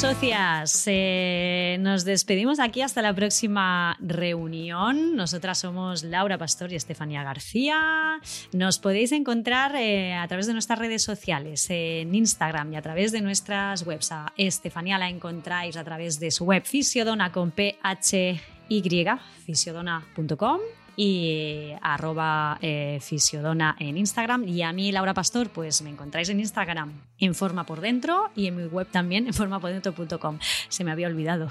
Socias, 0.00 0.84
eh, 0.86 1.76
nos 1.80 2.06
despedimos 2.06 2.58
aquí 2.58 2.80
hasta 2.80 3.02
la 3.02 3.12
próxima 3.12 3.98
reunión. 4.00 5.14
Nosotras 5.14 5.58
somos 5.58 6.04
Laura 6.04 6.38
Pastor 6.38 6.72
y 6.72 6.76
Estefanía 6.76 7.22
García. 7.22 8.18
Nos 8.54 8.78
podéis 8.78 9.12
encontrar 9.12 9.76
eh, 9.76 10.14
a 10.14 10.26
través 10.26 10.46
de 10.46 10.54
nuestras 10.54 10.78
redes 10.78 11.02
sociales, 11.02 11.66
en 11.68 12.14
Instagram 12.14 12.72
y 12.72 12.76
a 12.76 12.82
través 12.82 13.12
de 13.12 13.20
nuestras 13.20 13.86
webs. 13.86 14.10
A 14.10 14.32
Estefanía 14.38 14.96
la 14.96 15.10
encontráis 15.10 15.76
a 15.76 15.84
través 15.84 16.18
de 16.18 16.30
su 16.30 16.46
web 16.46 16.64
fisiodona 16.64 17.30
con 17.30 17.52
PHY, 17.52 18.40
fisiodona.com 19.44 20.60
y 21.02 21.72
arroba 21.80 22.58
eh, 22.60 22.98
fisiodona 23.00 23.74
en 23.78 23.96
Instagram 23.96 24.46
y 24.46 24.60
a 24.60 24.70
mí 24.74 24.92
Laura 24.92 25.14
Pastor 25.14 25.48
pues 25.48 25.80
me 25.80 25.88
encontráis 25.88 26.28
en 26.28 26.40
Instagram 26.40 26.92
en 27.18 27.34
forma 27.34 27.64
por 27.64 27.80
dentro 27.80 28.30
y 28.36 28.48
en 28.48 28.56
mi 28.56 28.64
web 28.64 28.86
también 28.90 29.26
en 29.26 29.32
formapordentro.com 29.32 30.38
se 30.68 30.84
me 30.84 30.90
había 30.90 31.06
olvidado 31.06 31.48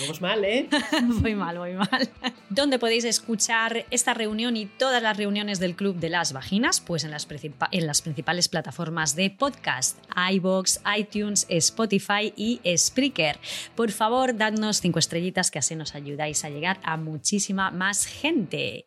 Vamos 0.00 0.22
mal, 0.22 0.42
¿eh? 0.42 0.70
voy 1.20 1.34
mal, 1.34 1.58
voy 1.58 1.74
mal. 1.74 2.08
¿Dónde 2.48 2.78
podéis 2.78 3.04
escuchar 3.04 3.84
esta 3.90 4.14
reunión 4.14 4.56
y 4.56 4.66
todas 4.66 5.02
las 5.02 5.16
reuniones 5.16 5.58
del 5.58 5.76
Club 5.76 5.96
de 5.96 6.08
las 6.08 6.32
Vaginas? 6.32 6.80
Pues 6.80 7.04
en 7.04 7.10
las, 7.10 7.26
en 7.70 7.86
las 7.86 8.02
principales 8.02 8.48
plataformas 8.48 9.16
de 9.16 9.30
podcast, 9.30 9.98
iBox, 10.32 10.80
iTunes, 10.96 11.46
Spotify 11.48 12.32
y 12.36 12.60
Spreaker. 12.76 13.38
Por 13.74 13.90
favor, 13.90 14.36
dadnos 14.36 14.80
cinco 14.80 14.98
estrellitas 14.98 15.50
que 15.50 15.58
así 15.58 15.76
nos 15.76 15.94
ayudáis 15.94 16.44
a 16.44 16.50
llegar 16.50 16.78
a 16.82 16.96
muchísima 16.96 17.70
más 17.70 17.81
gente. 18.06 18.86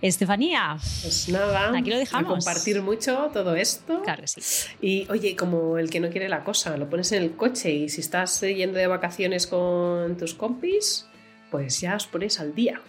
Estefanía, 0.00 0.76
Pues 1.02 1.28
nada, 1.28 1.76
Aquí 1.76 1.90
lo 1.90 1.98
dejamos. 1.98 2.26
a 2.30 2.34
compartir 2.34 2.80
mucho 2.82 3.30
todo 3.32 3.56
esto. 3.56 4.00
claro 4.04 4.22
que 4.22 4.28
sí. 4.28 4.68
Y 4.80 5.06
oye, 5.10 5.34
como 5.34 5.76
el 5.76 5.90
que 5.90 5.98
no 5.98 6.08
quiere 6.08 6.28
la 6.28 6.44
cosa, 6.44 6.76
lo 6.76 6.88
pones 6.88 7.10
en 7.12 7.22
el 7.24 7.34
coche 7.34 7.72
y 7.72 7.88
si 7.88 8.00
estás 8.00 8.40
yendo 8.40 8.78
de 8.78 8.86
vacaciones 8.86 9.48
con 9.48 10.16
tus 10.16 10.34
compis, 10.34 11.06
pues 11.50 11.80
ya 11.80 11.96
os 11.96 12.06
ponéis 12.06 12.38
al 12.38 12.54
día. 12.54 12.80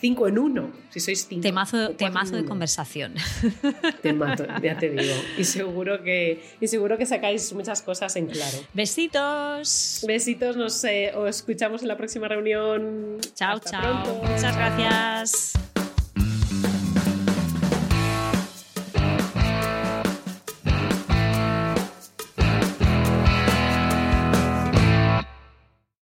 Cinco 0.00 0.26
en 0.26 0.38
uno, 0.38 0.70
si 0.88 0.98
sois 0.98 1.26
cinco. 1.28 1.42
Temazo, 1.42 1.90
temazo 1.90 2.36
de 2.36 2.44
conversación. 2.44 3.14
Te 4.02 4.12
mato, 4.14 4.46
ya 4.62 4.78
te 4.78 4.88
digo. 4.88 5.14
Y 5.36 5.44
seguro 5.44 6.02
que, 6.02 6.42
y 6.60 6.66
seguro 6.68 6.96
que 6.96 7.04
sacáis 7.04 7.52
muchas 7.52 7.82
cosas 7.82 8.16
en 8.16 8.26
claro. 8.26 8.58
Besitos. 8.72 10.04
Besitos, 10.06 10.56
nos 10.56 10.82
eh, 10.84 11.12
os 11.14 11.36
escuchamos 11.36 11.82
en 11.82 11.88
la 11.88 11.96
próxima 11.96 12.28
reunión. 12.28 13.18
Chao, 13.34 13.56
Hasta 13.56 13.70
chao. 13.70 14.02
pronto. 14.02 14.22
Muchas 14.26 14.56
gracias. 14.56 15.69